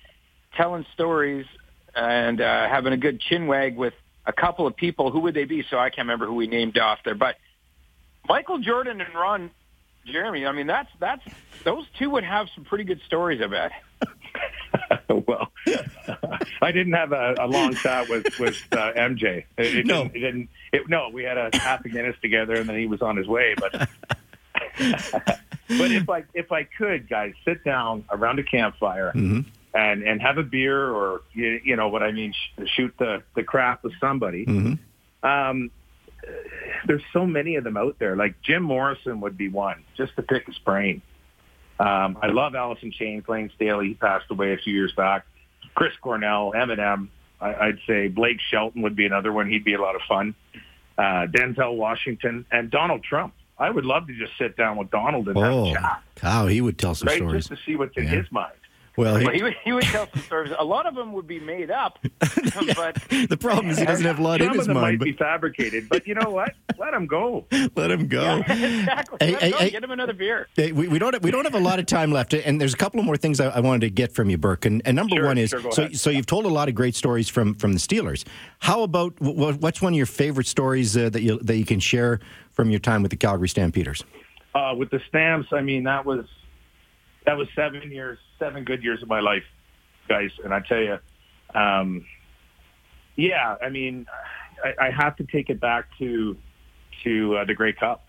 telling 0.56 0.84
stories 0.94 1.46
and 1.94 2.40
uh, 2.40 2.68
having 2.68 2.92
a 2.92 2.96
good 2.96 3.20
chinwag 3.20 3.76
with 3.76 3.94
a 4.26 4.32
couple 4.32 4.66
of 4.66 4.76
people. 4.76 5.10
Who 5.10 5.20
would 5.20 5.34
they 5.34 5.44
be? 5.44 5.64
So 5.70 5.78
I 5.78 5.90
can't 5.90 6.06
remember 6.06 6.26
who 6.26 6.34
we 6.34 6.46
named 6.46 6.78
off 6.78 6.98
there, 7.04 7.14
but 7.14 7.36
Michael 8.28 8.58
Jordan 8.58 9.00
and 9.00 9.14
Ron 9.14 9.50
Jeremy. 10.06 10.46
I 10.46 10.52
mean, 10.52 10.66
that's 10.66 10.90
that's 11.00 11.22
those 11.64 11.86
two 11.98 12.10
would 12.10 12.24
have 12.24 12.48
some 12.54 12.64
pretty 12.64 12.84
good 12.84 13.00
stories. 13.06 13.40
I 13.42 13.46
bet. 13.46 13.72
well, 15.26 15.50
I 16.60 16.72
didn't 16.72 16.94
have 16.94 17.12
a, 17.12 17.34
a 17.38 17.46
long 17.46 17.74
chat 17.74 18.08
with 18.08 18.26
with 18.38 18.60
uh, 18.72 18.92
MJ. 18.92 19.44
It, 19.56 19.76
it 19.76 19.86
No. 19.86 20.04
didn't. 20.04 20.16
It 20.16 20.20
didn't 20.20 20.48
it, 20.72 20.88
no, 20.88 21.08
we 21.12 21.22
had 21.22 21.38
a 21.38 21.50
half 21.54 21.84
a 21.84 21.88
Guinness 21.88 22.16
together, 22.20 22.54
and 22.54 22.68
then 22.68 22.76
he 22.78 22.86
was 22.86 23.00
on 23.00 23.16
his 23.16 23.26
way. 23.28 23.54
But 23.58 23.88
but 24.78 25.90
if 25.90 26.08
I 26.08 26.24
if 26.34 26.52
I 26.52 26.64
could, 26.64 27.08
guys, 27.08 27.32
sit 27.44 27.64
down 27.64 28.04
around 28.10 28.38
a 28.38 28.42
campfire 28.42 29.12
Mhm. 29.14 29.44
and 29.74 30.02
and 30.02 30.20
have 30.22 30.38
a 30.38 30.42
beer, 30.42 30.90
or 30.90 31.22
you, 31.32 31.60
you 31.64 31.76
know 31.76 31.88
what 31.88 32.02
I 32.02 32.12
mean, 32.12 32.32
sh- 32.32 32.62
shoot 32.74 32.94
the 32.98 33.22
the 33.34 33.42
crap 33.42 33.82
with 33.84 33.92
somebody. 34.00 34.46
Mhm. 34.46 34.78
Um, 35.22 35.70
there's 36.86 37.02
so 37.12 37.26
many 37.26 37.56
of 37.56 37.64
them 37.64 37.76
out 37.76 37.98
there. 37.98 38.16
Like 38.16 38.40
Jim 38.42 38.62
Morrison 38.62 39.20
would 39.20 39.36
be 39.36 39.48
one, 39.48 39.82
just 39.96 40.14
to 40.16 40.22
pick 40.22 40.46
his 40.46 40.58
brain. 40.58 41.02
Um, 41.80 42.18
I 42.22 42.28
love 42.28 42.54
Allison 42.54 42.92
Chain 42.92 43.22
Layne 43.26 43.50
Staley. 43.56 43.88
He 43.88 43.94
passed 43.94 44.26
away 44.30 44.52
a 44.52 44.56
few 44.56 44.72
years 44.72 44.92
back. 44.92 45.26
Chris 45.74 45.92
Cornell, 46.00 46.52
Eminem. 46.54 47.08
I, 47.40 47.54
I'd 47.54 47.78
say 47.86 48.06
Blake 48.08 48.38
Shelton 48.40 48.82
would 48.82 48.94
be 48.94 49.06
another 49.06 49.32
one. 49.32 49.48
He'd 49.50 49.64
be 49.64 49.74
a 49.74 49.80
lot 49.80 49.96
of 49.96 50.02
fun. 50.02 50.34
Uh, 50.96 51.26
Denzel 51.26 51.76
Washington 51.76 52.46
and 52.52 52.70
Donald 52.70 53.02
Trump. 53.02 53.34
I 53.58 53.70
would 53.70 53.84
love 53.84 54.06
to 54.08 54.14
just 54.14 54.32
sit 54.38 54.56
down 54.56 54.76
with 54.76 54.90
Donald 54.90 55.28
and 55.28 55.36
have 55.38 55.52
Oh, 55.52 55.70
a 55.70 55.74
chat, 55.74 56.02
cow, 56.16 56.46
he 56.46 56.60
would 56.60 56.78
tell 56.78 56.94
some 56.94 57.06
right? 57.08 57.16
stories. 57.16 57.46
Just 57.46 57.60
to 57.60 57.66
see 57.66 57.76
what's 57.76 57.96
in 57.96 58.04
Yeah. 58.04 58.10
his 58.10 58.32
mind. 58.32 58.52
Well, 58.96 59.16
he, 59.16 59.24
Well, 59.24 59.34
he, 59.34 59.42
would, 59.42 59.56
he 59.64 59.72
would 59.72 59.82
tell 59.84 60.06
some 60.12 60.22
stories. 60.22 60.52
A 60.56 60.64
lot 60.64 60.86
of 60.86 60.94
them 60.94 61.12
would 61.14 61.26
be 61.26 61.40
made 61.40 61.70
up, 61.70 61.98
but 62.20 62.94
the 63.28 63.36
problem 63.40 63.70
is 63.70 63.78
he 63.78 63.84
doesn't 63.84 64.06
have 64.06 64.20
a 64.20 64.22
lot 64.22 64.40
in 64.40 64.46
Some 64.48 64.58
his 64.58 64.68
of 64.68 64.74
them 64.74 64.82
mind, 64.82 64.98
might 65.00 65.04
be 65.04 65.12
fabricated, 65.12 65.88
but 65.88 66.06
you 66.06 66.14
know 66.14 66.30
what? 66.30 66.52
Let 66.78 66.94
him 66.94 67.06
go. 67.06 67.44
but 67.50 67.70
let 67.76 67.90
him 67.90 68.06
go. 68.06 68.36
exactly. 68.48 69.18
Hey, 69.20 69.32
Let 69.32 69.42
hey, 69.42 69.46
him 69.46 69.52
go. 69.52 69.58
hey. 69.58 69.70
Get 69.70 69.84
him 69.84 69.90
another 69.90 70.12
beer. 70.12 70.48
Hey, 70.54 70.70
we, 70.72 70.86
we 70.88 70.98
don't 71.00 71.12
have, 71.14 71.24
we 71.24 71.30
don't 71.32 71.44
have 71.44 71.54
a 71.54 71.60
lot 71.60 71.78
of 71.80 71.86
time 71.86 72.12
left, 72.12 72.34
and 72.34 72.60
there's 72.60 72.74
a 72.74 72.76
couple 72.76 73.00
of 73.00 73.06
more 73.06 73.16
things 73.16 73.40
I, 73.40 73.48
I 73.48 73.60
wanted 73.60 73.80
to 73.80 73.90
get 73.90 74.12
from 74.12 74.30
you, 74.30 74.38
Burke. 74.38 74.64
And, 74.64 74.80
and 74.84 74.94
number 74.94 75.16
Sure, 75.16 75.26
one 75.26 75.38
is 75.38 75.50
sure, 75.50 75.60
so 75.72 75.82
ahead. 75.84 75.96
so 75.98 76.10
you've 76.10 76.26
told 76.26 76.44
a 76.44 76.48
lot 76.48 76.68
of 76.68 76.74
great 76.74 76.94
stories 76.94 77.28
from 77.28 77.54
from 77.54 77.72
the 77.72 77.78
Steelers. 77.80 78.24
How 78.60 78.82
about 78.84 79.14
what's 79.20 79.82
one 79.82 79.92
of 79.92 79.96
your 79.96 80.06
favorite 80.06 80.46
stories 80.46 80.96
uh, 80.96 81.08
that 81.10 81.22
you 81.22 81.38
that 81.40 81.56
you 81.56 81.64
can 81.64 81.80
share 81.80 82.20
from 82.52 82.70
your 82.70 82.80
time 82.80 83.02
with 83.02 83.10
the 83.10 83.16
Calgary 83.16 83.48
Stampeders? 83.48 84.04
Uh, 84.54 84.72
with 84.76 84.90
the 84.90 85.00
stamps, 85.08 85.48
I 85.52 85.62
mean 85.62 85.82
that 85.84 86.04
was 86.06 86.26
that 87.26 87.36
was 87.36 87.48
seven 87.56 87.90
years, 87.90 88.18
seven 88.38 88.64
good 88.64 88.82
years 88.82 89.02
of 89.02 89.08
my 89.08 89.20
life, 89.20 89.44
guys. 90.08 90.30
And 90.44 90.52
I 90.52 90.60
tell 90.60 90.80
you, 90.80 90.98
um, 91.54 92.04
yeah, 93.16 93.56
I 93.62 93.68
mean, 93.68 94.06
I, 94.64 94.86
I 94.86 94.90
have 94.90 95.16
to 95.16 95.24
take 95.24 95.50
it 95.50 95.60
back 95.60 95.86
to 95.98 96.36
to 97.02 97.36
uh, 97.36 97.44
the 97.44 97.54
Grey 97.54 97.72
Cup. 97.72 98.04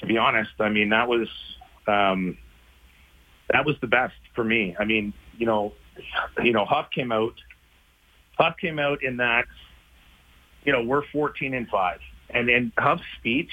To 0.00 0.06
be 0.06 0.18
honest, 0.18 0.50
I 0.58 0.68
mean 0.68 0.90
that 0.90 1.08
was 1.08 1.28
um, 1.86 2.36
that 3.50 3.64
was 3.64 3.76
the 3.80 3.86
best 3.86 4.14
for 4.34 4.44
me. 4.44 4.74
I 4.78 4.84
mean, 4.84 5.12
you 5.36 5.46
know, 5.46 5.72
you 6.42 6.52
know, 6.52 6.64
Huff 6.64 6.90
came 6.90 7.12
out. 7.12 7.34
Huff 8.38 8.56
came 8.60 8.78
out 8.78 9.02
in 9.02 9.18
that. 9.18 9.44
You 10.64 10.72
know, 10.72 10.82
we're 10.82 11.06
fourteen 11.12 11.54
and 11.54 11.68
five, 11.68 12.00
and 12.30 12.48
in 12.48 12.72
Huff's 12.78 13.02
speech, 13.18 13.50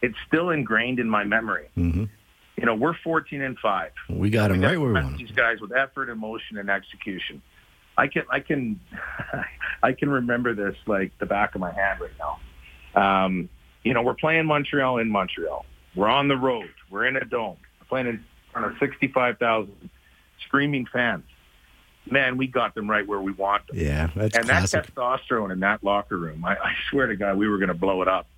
it's 0.00 0.16
still 0.26 0.50
ingrained 0.50 0.98
in 0.98 1.08
my 1.08 1.24
memory. 1.24 1.68
Mm-hmm. 1.76 2.04
You 2.62 2.66
know, 2.66 2.76
we're 2.76 2.94
14 3.02 3.42
and 3.42 3.58
five. 3.58 3.90
We 4.08 4.30
got 4.30 4.52
them 4.52 4.60
We 4.60 4.66
right 4.66 4.78
where 4.78 4.92
we 4.92 5.00
want. 5.00 5.18
These 5.18 5.32
guys 5.32 5.60
with 5.60 5.72
effort, 5.72 6.08
emotion, 6.08 6.58
and 6.58 6.70
execution. 6.70 7.42
I 7.98 8.06
can, 8.06 8.22
I 8.30 8.38
can, 8.38 8.78
I 9.82 9.92
can 9.92 10.08
remember 10.08 10.54
this 10.54 10.76
like 10.86 11.10
the 11.18 11.26
back 11.26 11.56
of 11.56 11.60
my 11.60 11.72
hand 11.72 11.98
right 12.00 12.12
now. 12.20 13.24
Um, 13.24 13.48
you 13.82 13.92
know, 13.94 14.02
we're 14.02 14.14
playing 14.14 14.46
Montreal 14.46 14.98
in 14.98 15.10
Montreal. 15.10 15.66
We're 15.96 16.06
on 16.06 16.28
the 16.28 16.36
road. 16.36 16.70
We're 16.88 17.04
in 17.06 17.16
a 17.16 17.24
dome. 17.24 17.56
We're 17.80 17.86
playing 17.88 18.06
in 18.06 18.24
front 18.52 18.68
of 18.68 18.78
65,000 18.78 19.90
screaming 20.46 20.86
fans. 20.86 21.24
Man, 22.08 22.36
we 22.36 22.46
got 22.46 22.76
them 22.76 22.88
right 22.88 23.04
where 23.04 23.20
we 23.20 23.32
want 23.32 23.66
them. 23.66 23.76
Yeah, 23.76 24.08
that's 24.14 24.36
and 24.36 24.44
classic. 24.44 24.86
that 24.86 24.94
testosterone 24.94 25.50
in 25.50 25.58
that 25.60 25.82
locker 25.82 26.16
room, 26.16 26.44
I, 26.44 26.52
I 26.52 26.74
swear 26.90 27.08
to 27.08 27.16
God, 27.16 27.36
we 27.36 27.48
were 27.48 27.58
going 27.58 27.68
to 27.68 27.74
blow 27.74 28.02
it 28.02 28.08
up. 28.08 28.28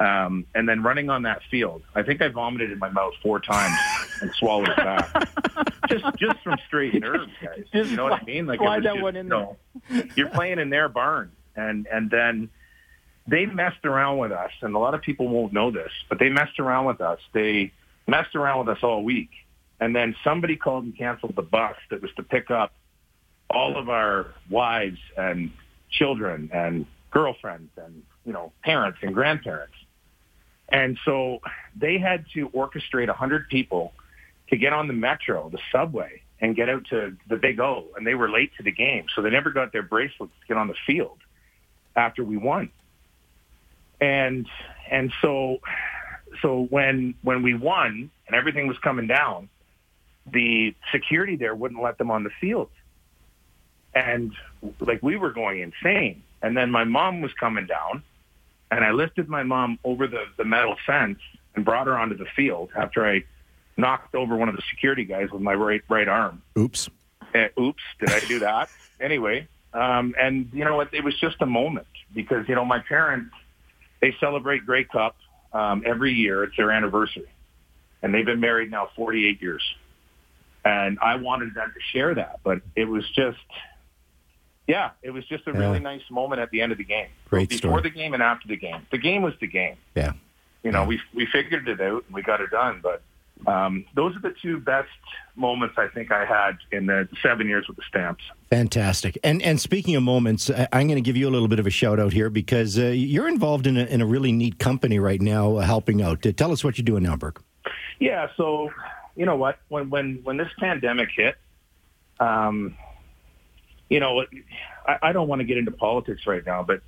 Um, 0.00 0.46
and 0.54 0.66
then 0.66 0.82
running 0.82 1.10
on 1.10 1.22
that 1.22 1.42
field, 1.50 1.82
I 1.94 2.02
think 2.02 2.22
I 2.22 2.28
vomited 2.28 2.72
in 2.72 2.78
my 2.78 2.88
mouth 2.88 3.12
four 3.22 3.38
times 3.38 3.78
and 4.22 4.32
swallowed 4.34 4.70
it 4.70 4.76
back. 4.76 5.28
just 5.90 6.04
just 6.16 6.40
from 6.42 6.56
straight 6.66 6.94
nerves, 6.98 7.30
guys. 7.42 7.64
Just 7.70 7.90
you 7.90 7.96
know 7.96 8.04
what 8.04 8.14
I 8.14 8.24
mean? 8.24 8.46
Like 8.46 8.60
slide 8.60 8.84
that 8.84 8.94
just, 8.94 9.02
one 9.02 9.16
in 9.16 9.26
you 9.26 9.30
know, 9.30 9.56
you're 10.16 10.30
playing 10.30 10.58
in 10.58 10.70
their 10.70 10.88
barn, 10.88 11.32
and 11.54 11.86
and 11.92 12.10
then 12.10 12.48
they 13.26 13.44
messed 13.44 13.84
around 13.84 14.16
with 14.16 14.32
us, 14.32 14.52
and 14.62 14.74
a 14.74 14.78
lot 14.78 14.94
of 14.94 15.02
people 15.02 15.28
won't 15.28 15.52
know 15.52 15.70
this, 15.70 15.92
but 16.08 16.18
they 16.18 16.30
messed 16.30 16.58
around 16.58 16.86
with 16.86 17.02
us. 17.02 17.20
They 17.34 17.70
messed 18.06 18.34
around 18.34 18.66
with 18.66 18.78
us 18.78 18.82
all 18.82 19.02
week, 19.02 19.30
and 19.80 19.94
then 19.94 20.16
somebody 20.24 20.56
called 20.56 20.84
and 20.84 20.96
canceled 20.96 21.36
the 21.36 21.42
bus 21.42 21.76
that 21.90 22.00
was 22.00 22.10
to 22.16 22.22
pick 22.22 22.50
up 22.50 22.72
all 23.50 23.76
of 23.76 23.90
our 23.90 24.28
wives 24.48 24.98
and 25.18 25.50
children 25.90 26.50
and 26.54 26.86
girlfriends 27.10 27.70
and 27.76 28.02
you 28.24 28.32
know 28.32 28.52
parents 28.62 28.98
and 29.02 29.14
grandparents. 29.14 29.74
And 30.70 30.98
so 31.04 31.40
they 31.76 31.98
had 31.98 32.26
to 32.34 32.48
orchestrate 32.50 33.08
100 33.08 33.48
people 33.48 33.92
to 34.48 34.56
get 34.56 34.72
on 34.72 34.86
the 34.86 34.92
metro, 34.92 35.48
the 35.48 35.58
subway, 35.72 36.22
and 36.40 36.56
get 36.56 36.68
out 36.68 36.86
to 36.90 37.16
the 37.28 37.36
Big 37.36 37.60
O. 37.60 37.86
And 37.96 38.06
they 38.06 38.14
were 38.14 38.30
late 38.30 38.52
to 38.56 38.62
the 38.62 38.72
game, 38.72 39.06
so 39.14 39.22
they 39.22 39.30
never 39.30 39.50
got 39.50 39.72
their 39.72 39.82
bracelets 39.82 40.32
to 40.40 40.46
get 40.46 40.56
on 40.56 40.68
the 40.68 40.74
field 40.86 41.18
after 41.96 42.24
we 42.24 42.36
won. 42.36 42.70
And 44.00 44.46
and 44.90 45.12
so 45.20 45.60
so 46.40 46.66
when 46.70 47.14
when 47.22 47.42
we 47.42 47.54
won 47.54 48.10
and 48.26 48.36
everything 48.36 48.66
was 48.66 48.78
coming 48.78 49.06
down, 49.06 49.48
the 50.26 50.74
security 50.92 51.36
there 51.36 51.54
wouldn't 51.54 51.82
let 51.82 51.98
them 51.98 52.10
on 52.10 52.24
the 52.24 52.30
field. 52.40 52.70
And 53.94 54.32
like 54.80 55.02
we 55.02 55.16
were 55.16 55.32
going 55.32 55.60
insane. 55.60 56.22
And 56.42 56.56
then 56.56 56.70
my 56.70 56.84
mom 56.84 57.20
was 57.20 57.32
coming 57.34 57.66
down 57.66 58.02
and 58.70 58.84
I 58.84 58.90
lifted 58.92 59.28
my 59.28 59.42
mom 59.42 59.78
over 59.84 60.06
the, 60.06 60.24
the 60.36 60.44
metal 60.44 60.76
fence 60.86 61.18
and 61.54 61.64
brought 61.64 61.86
her 61.86 61.98
onto 61.98 62.16
the 62.16 62.26
field 62.36 62.70
after 62.76 63.06
I 63.06 63.24
knocked 63.76 64.14
over 64.14 64.36
one 64.36 64.48
of 64.48 64.56
the 64.56 64.62
security 64.70 65.04
guys 65.04 65.30
with 65.30 65.42
my 65.42 65.54
right 65.54 65.82
right 65.88 66.08
arm. 66.08 66.42
Oops. 66.58 66.88
Uh, 67.34 67.46
oops, 67.60 67.82
did 68.00 68.10
I 68.10 68.20
do 68.20 68.40
that? 68.40 68.68
anyway, 69.00 69.46
um, 69.72 70.14
and 70.20 70.50
you 70.52 70.64
know 70.64 70.76
what? 70.76 70.92
It 70.92 71.04
was 71.04 71.18
just 71.18 71.36
a 71.40 71.46
moment 71.46 71.86
because 72.14 72.48
you 72.48 72.54
know 72.54 72.64
my 72.64 72.80
parents 72.80 73.34
they 74.00 74.14
celebrate 74.18 74.66
Grey 74.66 74.84
Cup 74.84 75.16
um, 75.52 75.82
every 75.86 76.12
year. 76.12 76.44
It's 76.44 76.56
their 76.56 76.70
anniversary, 76.70 77.28
and 78.02 78.14
they've 78.14 78.26
been 78.26 78.40
married 78.40 78.70
now 78.70 78.88
48 78.96 79.40
years. 79.40 79.62
And 80.64 80.98
I 81.00 81.16
wanted 81.16 81.54
them 81.54 81.72
to 81.74 81.80
share 81.92 82.14
that, 82.16 82.40
but 82.44 82.60
it 82.76 82.84
was 82.84 83.08
just, 83.16 83.38
yeah, 84.74 84.90
it 85.02 85.10
was 85.10 85.24
just 85.26 85.46
a 85.46 85.52
Yeah. 85.52 85.58
really 85.62 85.80
nice 85.80 86.06
moment 86.10 86.40
at 86.44 86.50
the 86.50 86.60
end 86.62 86.70
of 86.72 86.78
the 86.78 86.84
game. 86.96 87.08
Great 87.28 87.48
Before 87.48 87.70
story. 87.78 87.82
the 87.82 87.90
game 88.00 88.12
and 88.14 88.22
after 88.22 88.46
the 88.48 88.56
game. 88.56 88.80
The 88.90 88.98
game 89.08 89.22
was 89.22 89.34
the 89.40 89.46
game. 89.60 89.76
Yeah. 89.94 90.12
You 90.64 90.70
know, 90.72 90.82
Yeah. 90.82 90.88
we 90.92 91.00
we 91.18 91.26
figured 91.26 91.66
it 91.68 91.80
out 91.80 92.02
and 92.06 92.14
we 92.14 92.22
got 92.22 92.40
it 92.40 92.50
done. 92.50 92.80
But 92.88 92.98
um, 93.46 93.84
those 93.94 94.14
are 94.16 94.20
the 94.28 94.34
two 94.42 94.58
best 94.60 94.88
moments 95.34 95.74
I 95.78 95.88
think 95.88 96.12
I 96.12 96.24
had 96.26 96.58
in 96.76 96.84
the 96.86 97.08
seven 97.22 97.48
years 97.48 97.66
with 97.68 97.76
the 97.78 97.82
Stamps. 97.88 98.22
Fantastic. 98.50 99.16
And 99.24 99.40
and 99.42 99.58
speaking 99.60 99.96
of 99.96 100.02
moments, 100.02 100.50
I- 100.50 100.68
I'm 100.72 100.86
going 100.88 101.02
to 101.02 101.08
give 101.08 101.16
you 101.16 101.26
a 101.28 101.32
little 101.36 101.48
bit 101.48 101.58
of 101.58 101.66
a 101.66 101.70
shout 101.70 101.98
out 101.98 102.12
here 102.12 102.28
because 102.30 102.78
uh, 102.78 102.86
you're 103.14 103.28
involved 103.28 103.66
in 103.66 103.76
a, 103.78 103.84
in 103.84 104.00
a 104.02 104.06
really 104.14 104.32
neat 104.32 104.58
company 104.58 104.98
right 104.98 105.22
now, 105.22 105.56
uh, 105.56 105.62
helping 105.62 106.02
out. 106.02 106.24
Uh, 106.26 106.32
tell 106.32 106.52
us 106.52 106.62
what 106.62 106.76
you're 106.76 106.84
doing 106.92 107.02
now, 107.02 107.16
Burke. 107.16 107.42
Yeah, 107.98 108.28
so 108.36 108.70
you 109.16 109.24
know 109.26 109.36
what? 109.36 109.54
When 109.68 109.88
when 109.94 110.06
when 110.26 110.36
this 110.36 110.52
pandemic 110.58 111.08
hit, 111.16 111.36
um, 112.18 112.74
you 113.90 114.00
know, 114.00 114.24
I, 114.86 114.96
I 115.08 115.12
don't 115.12 115.28
want 115.28 115.40
to 115.40 115.44
get 115.44 115.58
into 115.58 115.72
politics 115.72 116.22
right 116.26 116.44
now, 116.46 116.62
but 116.62 116.80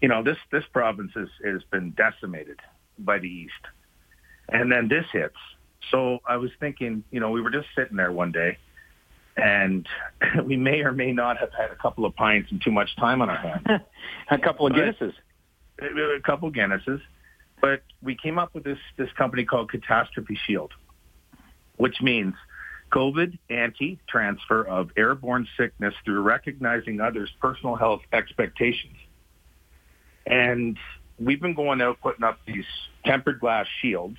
you 0.00 0.08
know, 0.08 0.22
this 0.22 0.36
this 0.52 0.64
province 0.72 1.10
has 1.14 1.28
has 1.44 1.62
been 1.72 1.90
decimated 1.90 2.60
by 2.98 3.18
the 3.18 3.28
east, 3.28 3.52
and 4.48 4.70
then 4.70 4.86
this 4.88 5.06
hits. 5.12 5.34
So 5.90 6.18
I 6.26 6.36
was 6.36 6.50
thinking, 6.60 7.02
you 7.10 7.18
know, 7.20 7.30
we 7.30 7.40
were 7.40 7.50
just 7.50 7.66
sitting 7.76 7.96
there 7.96 8.12
one 8.12 8.30
day, 8.32 8.58
and 9.36 9.86
we 10.44 10.56
may 10.56 10.80
or 10.82 10.92
may 10.92 11.12
not 11.12 11.38
have 11.38 11.50
had 11.58 11.70
a 11.70 11.76
couple 11.76 12.04
of 12.04 12.14
pints 12.14 12.50
and 12.52 12.60
too 12.62 12.70
much 12.70 12.94
time 12.96 13.20
on 13.22 13.30
our 13.30 13.36
hands. 13.36 13.66
A 14.30 14.38
couple 14.38 14.66
of 14.66 14.72
But- 14.72 14.80
Guinnesses. 14.80 15.12
a 15.80 16.20
couple 16.22 16.48
of 16.48 16.54
Guinnesses, 16.54 17.00
but 17.60 17.82
we 18.02 18.14
came 18.14 18.38
up 18.38 18.54
with 18.54 18.64
this 18.64 18.78
this 18.96 19.10
company 19.16 19.44
called 19.44 19.70
Catastrophe 19.70 20.38
Shield, 20.46 20.72
which 21.76 22.00
means 22.00 22.34
COVID 22.94 23.38
anti-transfer 23.50 24.62
of 24.62 24.90
airborne 24.96 25.48
sickness 25.56 25.94
through 26.04 26.20
recognizing 26.20 27.00
others' 27.00 27.30
personal 27.40 27.74
health 27.74 28.02
expectations. 28.12 28.96
And 30.26 30.78
we've 31.18 31.40
been 31.40 31.54
going 31.54 31.80
out 31.80 32.00
putting 32.00 32.24
up 32.24 32.38
these 32.46 32.64
tempered 33.04 33.40
glass 33.40 33.66
shields 33.82 34.18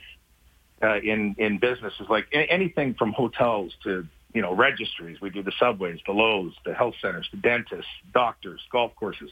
uh, 0.83 0.99
in 0.99 1.35
in 1.37 1.57
businesses 1.57 2.07
like 2.09 2.27
anything 2.33 2.95
from 2.95 3.13
hotels 3.13 3.73
to 3.83 4.05
you 4.33 4.41
know 4.41 4.53
registries. 4.53 5.21
We 5.21 5.29
do 5.29 5.41
the 5.41 5.53
subways, 5.57 5.99
the 6.05 6.11
Lowe's, 6.11 6.53
the 6.65 6.73
health 6.73 6.95
centers, 7.01 7.27
the 7.31 7.37
dentists, 7.37 7.91
doctors, 8.13 8.61
golf 8.71 8.93
courses 8.95 9.31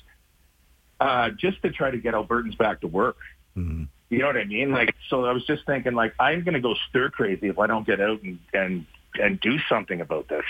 uh, 0.99 1.29
just 1.32 1.62
to 1.62 1.71
try 1.71 1.91
to 1.91 1.97
get 1.97 2.13
Albertans 2.13 2.58
back 2.58 2.82
to 2.82 2.88
work. 2.88 3.17
Mhm. 3.58 3.88
You 4.10 4.19
know 4.19 4.27
what 4.27 4.38
I 4.38 4.45
mean? 4.45 4.71
Like, 4.71 4.95
so 5.10 5.25
I 5.25 5.34
was 5.34 5.45
just 5.45 5.65
thinking, 5.65 5.93
like, 5.93 6.13
I'm 6.19 6.43
going 6.43 6.53
to 6.53 6.60
go 6.60 6.75
stir 6.89 7.10
crazy 7.10 7.47
if 7.47 7.58
I 7.60 7.67
don't 7.67 7.86
get 7.86 7.99
out 7.99 8.21
and 8.21 8.39
and 8.53 8.86
and 9.21 9.39
do 9.39 9.58
something 9.69 10.02
about 10.02 10.28
this. 10.28 10.45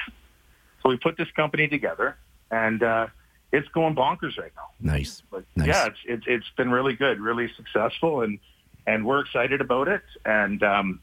So 0.81 0.89
we 0.89 0.97
put 0.97 1.17
this 1.17 1.29
company 1.35 1.67
together, 1.67 2.17
and 2.51 2.83
uh, 2.83 3.07
it's 3.51 3.67
going 3.69 3.95
bonkers 3.95 4.37
right 4.37 4.51
now. 4.55 4.67
Nice. 4.79 5.23
But 5.31 5.43
Nice. 5.55 5.67
yeah, 5.67 5.85
it's, 5.87 5.99
it's 6.05 6.23
it's 6.27 6.49
been 6.57 6.71
really 6.71 6.93
good, 6.95 7.19
really 7.19 7.49
successful, 7.55 8.21
and 8.21 8.39
and 8.85 9.05
we're 9.05 9.21
excited 9.21 9.61
about 9.61 9.87
it. 9.87 10.01
And 10.25 10.61
um, 10.63 10.99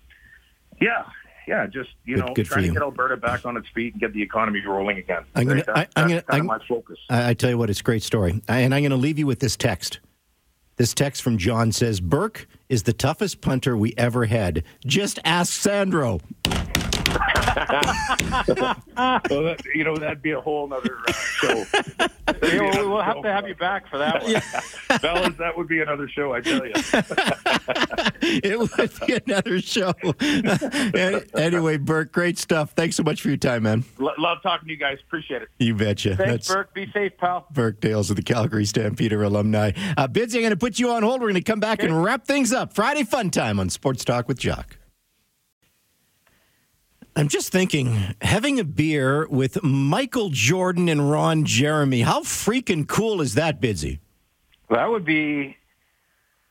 yeah, 0.81 1.05
yeah, 1.49 1.67
just 1.67 1.91
you 2.05 2.17
Good- 2.17 2.27
know, 2.27 2.35
good 2.35 2.47
trying 2.47 2.65
to 2.67 2.73
get 2.73 2.83
Alberta 2.83 3.17
back 3.17 3.47
on 3.47 3.57
its 3.57 3.69
feet 3.75 3.95
and 3.95 4.01
get 4.01 4.13
the 4.13 4.23
economy 4.23 4.61
rolling 4.67 4.99
again. 4.99 5.25
I'm 5.35 5.47
gonna- 5.47 5.57
Right? 5.57 5.67
That- 5.67 5.77
I- 5.97 6.03
I'm 6.03 6.09
that's 6.11 6.27
gonna- 6.27 6.37
I'm- 6.39 6.47
my 6.47 6.59
focus. 6.69 6.99
I, 7.09 7.31
I 7.31 7.35
tell 7.35 7.49
you 7.51 7.57
what, 7.59 7.71
it's 7.71 7.81
a 7.81 7.85
great 7.85 8.03
story. 8.03 8.43
I, 8.49 8.61
and 8.61 8.75
I'm 8.75 8.83
going 8.83 8.91
to 8.91 8.97
leave 8.97 9.19
you 9.19 9.27
with 9.27 9.41
this 9.41 9.57
text. 9.57 10.01
This 10.77 10.95
text 10.95 11.21
from 11.23 11.37
John 11.39 11.73
says 11.73 12.01
Burke 12.01 12.47
is 12.71 12.85
the 12.85 12.93
toughest 12.95 13.41
punter 13.43 13.77
we 13.77 13.93
ever 13.99 14.25
had. 14.27 14.63
Just 14.87 15.19
ask 15.25 15.53
Sandro. 15.53 16.21
well, 18.97 19.43
that, 19.43 19.63
you 19.75 19.85
know, 19.85 19.97
that'd 19.97 20.23
be 20.23 20.33
a 20.33 20.41
whole 20.41 20.73
other 20.73 20.99
uh, 21.09 21.13
show. 21.13 21.65
we'll 22.43 23.01
have 23.01 23.23
to 23.23 23.33
have 23.33 23.49
you 23.49 23.55
back 23.55 23.89
for 23.89 23.99
that 23.99 24.23
one. 24.23 24.41
Fellas, 25.01 25.35
that 25.39 25.57
would 25.57 25.69
be 25.69 25.81
another 25.81 26.09
show, 26.09 26.33
I 26.33 26.41
tell 26.41 26.65
you. 26.65 26.73
it 28.23 28.59
would 28.59 29.07
be 29.07 29.21
another 29.27 29.61
show. 29.61 29.93
anyway, 31.35 31.77
Burke, 31.77 32.13
great 32.13 32.39
stuff. 32.39 32.73
Thanks 32.73 32.97
so 32.97 33.03
much 33.03 33.23
for 33.23 33.29
your 33.29 33.37
time, 33.37 33.65
man. 33.65 33.85
L- 34.01 34.15
love 34.19 34.39
talking 34.43 34.69
to 34.69 34.73
you 34.73 34.79
guys. 34.79 34.99
Appreciate 35.07 35.43
it. 35.43 35.49
You 35.59 35.75
betcha. 35.75 36.17
Thanks, 36.17 36.31
That's 36.31 36.49
Burke. 36.49 36.75
Be 36.75 36.91
safe, 36.93 37.17
pal. 37.19 37.47
Burke 37.53 37.81
Dales 37.81 38.11
of 38.11 38.17
the 38.17 38.23
Calgary 38.23 38.65
Stampeder 38.65 39.23
alumni. 39.23 39.73
Uh, 39.97 40.07
Bidsy, 40.09 40.37
I'm 40.37 40.43
going 40.43 40.51
to 40.51 40.57
put 40.57 40.79
you 40.79 40.91
on 40.91 41.03
hold. 41.03 41.21
We're 41.21 41.29
going 41.29 41.35
to 41.35 41.43
come 41.43 41.61
back 41.61 41.83
and 41.83 42.03
wrap 42.03 42.27
things 42.27 42.53
up. 42.53 42.75
Friday 42.75 43.05
fun 43.05 43.31
time 43.31 43.59
on 43.59 43.71
Sports 43.71 44.05
Talk 44.05 44.29
with 44.29 44.39
Jock. 44.39 44.77
I'm 47.21 47.29
just 47.29 47.53
thinking, 47.53 48.15
having 48.23 48.59
a 48.59 48.65
beer 48.65 49.27
with 49.29 49.63
Michael 49.63 50.31
Jordan 50.31 50.89
and 50.89 51.11
Ron 51.11 51.45
Jeremy, 51.45 52.01
how 52.01 52.23
freaking 52.23 52.89
cool 52.89 53.21
is 53.21 53.35
that, 53.35 53.61
Bidsy? 53.61 53.99
That 54.71 54.87
would 54.89 55.05
be. 55.05 55.55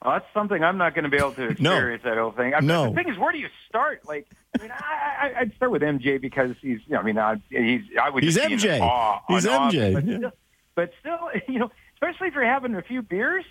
Well, 0.04 0.14
that's 0.14 0.26
something 0.34 0.64
I'm 0.64 0.78
not 0.78 0.94
going 0.94 1.04
to 1.06 1.10
be 1.10 1.18
able 1.18 1.32
to 1.34 1.42
No. 1.62 1.72
experience. 1.74 2.04
I 2.06 2.14
don't 2.14 2.38
think. 2.38 2.54
I 2.56 2.60
mean, 2.60 2.68
No. 2.68 2.90
The 2.90 2.96
thing 2.96 3.10
is, 3.10 3.18
where 3.18 3.32
do 3.32 3.40
you 3.40 3.48
start? 3.68 4.02
Like, 4.08 4.28
I 4.58 4.62
mean, 4.62 4.72
I, 4.72 5.32
I, 5.36 5.40
I'd 5.42 5.56
start 5.56 5.72
with 5.72 5.82
MJ 5.82 6.22
because 6.22 6.52
he's. 6.62 6.80
You 6.88 6.94
know, 6.94 7.00
I 7.00 7.04
mean, 7.04 7.18
I, 7.18 7.42
he's. 7.50 7.82
I 8.02 8.10
would. 8.12 8.24
He's 8.24 8.36
just 8.36 8.48
be 8.48 8.54
in 8.54 8.60
MJ. 8.60 8.80
awe- 8.80 9.22
He's. 9.28 9.46
MJ. 9.46 9.94
But 9.96 10.06
Yeah. 10.06 10.18
still, 10.18 10.32
but 10.76 10.92
still, 11.00 11.30
you 11.54 11.60
know, 11.60 11.72
especially 11.96 12.28
if 12.28 12.36
you're 12.36 12.46
having 12.46 12.76
a 12.76 12.82
few 12.84 13.02
beers. 13.02 13.44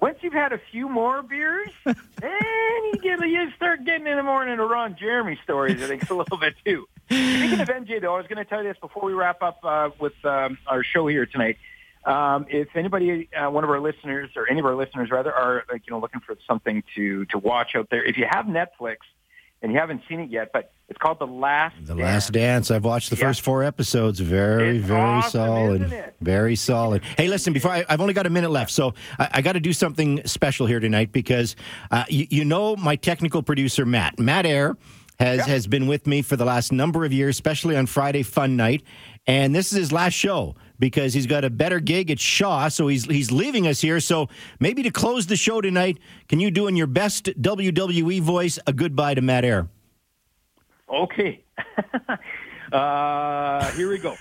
Once 0.00 0.18
you've 0.20 0.32
had 0.32 0.52
a 0.52 0.60
few 0.70 0.88
more 0.88 1.22
beers, 1.22 1.70
then 1.84 1.94
you 2.22 2.98
get 3.02 3.20
you 3.20 3.50
start 3.56 3.84
getting 3.84 4.06
in 4.06 4.16
the 4.16 4.22
morning 4.22 4.56
to 4.56 4.64
Ron 4.64 4.96
Jeremy 4.98 5.38
stories. 5.42 5.82
I 5.82 5.86
think 5.86 6.08
a 6.08 6.14
little 6.14 6.38
bit 6.38 6.54
too. 6.64 6.86
Speaking 7.06 7.60
of 7.60 7.68
MJ, 7.68 8.00
though, 8.00 8.14
I 8.14 8.18
was 8.18 8.26
going 8.26 8.36
to 8.36 8.44
tell 8.44 8.62
you 8.62 8.68
this 8.68 8.78
before 8.80 9.04
we 9.04 9.12
wrap 9.12 9.42
up 9.42 9.58
uh, 9.64 9.90
with 9.98 10.12
um, 10.24 10.58
our 10.66 10.84
show 10.84 11.06
here 11.06 11.26
tonight. 11.26 11.56
Um, 12.04 12.46
if 12.48 12.68
anybody, 12.76 13.28
uh, 13.34 13.50
one 13.50 13.64
of 13.64 13.70
our 13.70 13.80
listeners, 13.80 14.30
or 14.36 14.48
any 14.48 14.60
of 14.60 14.66
our 14.66 14.76
listeners 14.76 15.10
rather, 15.10 15.32
are 15.32 15.64
like 15.70 15.82
you 15.86 15.92
know 15.92 15.98
looking 15.98 16.20
for 16.20 16.36
something 16.46 16.84
to 16.94 17.24
to 17.26 17.38
watch 17.38 17.74
out 17.74 17.88
there, 17.90 18.04
if 18.04 18.16
you 18.16 18.26
have 18.30 18.46
Netflix 18.46 18.98
and 19.62 19.72
you 19.72 19.78
haven't 19.78 20.02
seen 20.08 20.20
it 20.20 20.30
yet, 20.30 20.50
but 20.52 20.72
it's 20.88 20.98
called 20.98 21.18
The 21.18 21.26
Last. 21.26 21.74
The 21.80 21.94
Dance. 21.94 22.00
Last 22.00 22.32
Dance. 22.32 22.70
I've 22.70 22.84
watched 22.84 23.10
the 23.10 23.16
Yeah. 23.16 23.26
first 23.26 23.40
four 23.42 23.62
episodes. 23.64 24.20
Very, 24.20 24.78
It's 24.78 24.86
very 24.86 25.00
awesome, 25.00 25.30
solid. 25.30 26.12
Very 26.20 26.56
solid. 26.56 27.02
Hey, 27.16 27.28
listen, 27.28 27.52
before 27.52 27.72
I, 27.72 27.84
I've 27.88 28.00
only 28.00 28.14
got 28.14 28.26
a 28.26 28.30
minute 28.30 28.50
left, 28.50 28.70
so 28.70 28.94
I, 29.18 29.28
I 29.34 29.42
got 29.42 29.52
to 29.52 29.60
do 29.60 29.72
something 29.72 30.24
special 30.26 30.66
here 30.66 30.80
tonight 30.80 31.12
because 31.12 31.56
uh, 31.90 32.04
you, 32.08 32.26
you 32.30 32.44
know 32.44 32.76
my 32.76 32.96
technical 32.96 33.42
producer, 33.42 33.84
Matt. 33.84 34.18
Matt 34.18 34.46
Air 34.46 34.76
has, 35.18 35.44
has 35.46 35.66
been 35.66 35.86
with 35.86 36.06
me 36.06 36.22
for 36.22 36.36
the 36.36 36.44
last 36.44 36.72
number 36.72 37.04
of 37.04 37.12
years, 37.12 37.36
especially 37.36 37.76
on 37.76 37.86
Friday 37.86 38.22
Fun 38.22 38.56
Night. 38.56 38.82
And 39.26 39.54
this 39.54 39.72
is 39.72 39.78
his 39.78 39.92
last 39.92 40.14
show 40.14 40.54
because 40.78 41.12
he's 41.12 41.26
got 41.26 41.44
a 41.44 41.50
better 41.50 41.80
gig 41.80 42.10
at 42.10 42.20
Shaw, 42.20 42.68
so 42.68 42.88
he's 42.88 43.04
he's 43.04 43.30
leaving 43.30 43.66
us 43.66 43.80
here. 43.80 44.00
So 44.00 44.28
maybe 44.60 44.82
to 44.84 44.90
close 44.90 45.26
the 45.26 45.36
show 45.36 45.60
tonight, 45.60 45.98
can 46.28 46.40
you 46.40 46.50
do 46.50 46.66
in 46.66 46.76
your 46.76 46.86
best 46.86 47.26
WWE 47.26 48.22
voice 48.22 48.58
a 48.66 48.72
goodbye 48.72 49.14
to 49.14 49.20
Matt 49.20 49.44
Air? 49.44 49.68
Okay. 50.88 51.44
uh, 52.72 53.70
here 53.72 53.90
we 53.90 53.98
go. 53.98 54.16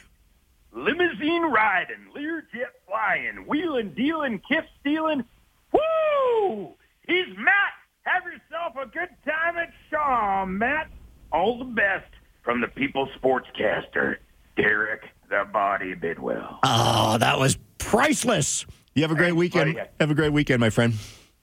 Limousine 0.73 1.43
riding, 1.43 2.07
Learjet 2.15 2.73
flying, 2.87 3.45
wheeling, 3.47 3.93
dealing, 3.93 4.41
kiff 4.49 4.65
stealing. 4.79 5.23
Woo! 5.71 6.73
He's 7.07 7.27
Matt. 7.37 7.73
Have 8.07 8.23
yourself 8.23 8.75
a 8.81 8.85
good 8.87 9.09
time 9.25 9.57
at 9.57 9.69
Shaw, 9.91 10.45
Matt. 10.45 10.89
All 11.33 11.59
the 11.59 11.65
best 11.65 12.09
from 12.41 12.61
the 12.61 12.67
People 12.67 13.09
Sportscaster, 13.21 14.15
Derek 14.55 15.01
the 15.29 15.43
Body 15.51 15.93
Bidwell. 15.93 16.59
Oh, 16.63 17.17
that 17.17 17.37
was 17.37 17.57
priceless. 17.79 18.65
You 18.95 19.01
have 19.01 19.11
a 19.11 19.15
great 19.15 19.27
Thanks, 19.31 19.39
weekend. 19.39 19.75
buddy. 19.75 19.89
Have 19.99 20.11
a 20.11 20.15
great 20.15 20.31
weekend, 20.31 20.61
my 20.61 20.69
friend. 20.69 20.93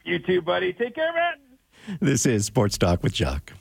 You 0.07 0.19
too, 0.19 0.41
buddy. 0.41 0.73
Take 0.73 0.95
care, 0.95 1.13
Matt. 1.13 1.99
This 2.01 2.25
is 2.25 2.47
Sports 2.47 2.79
Talk 2.79 3.03
with 3.03 3.13
Jock. 3.13 3.53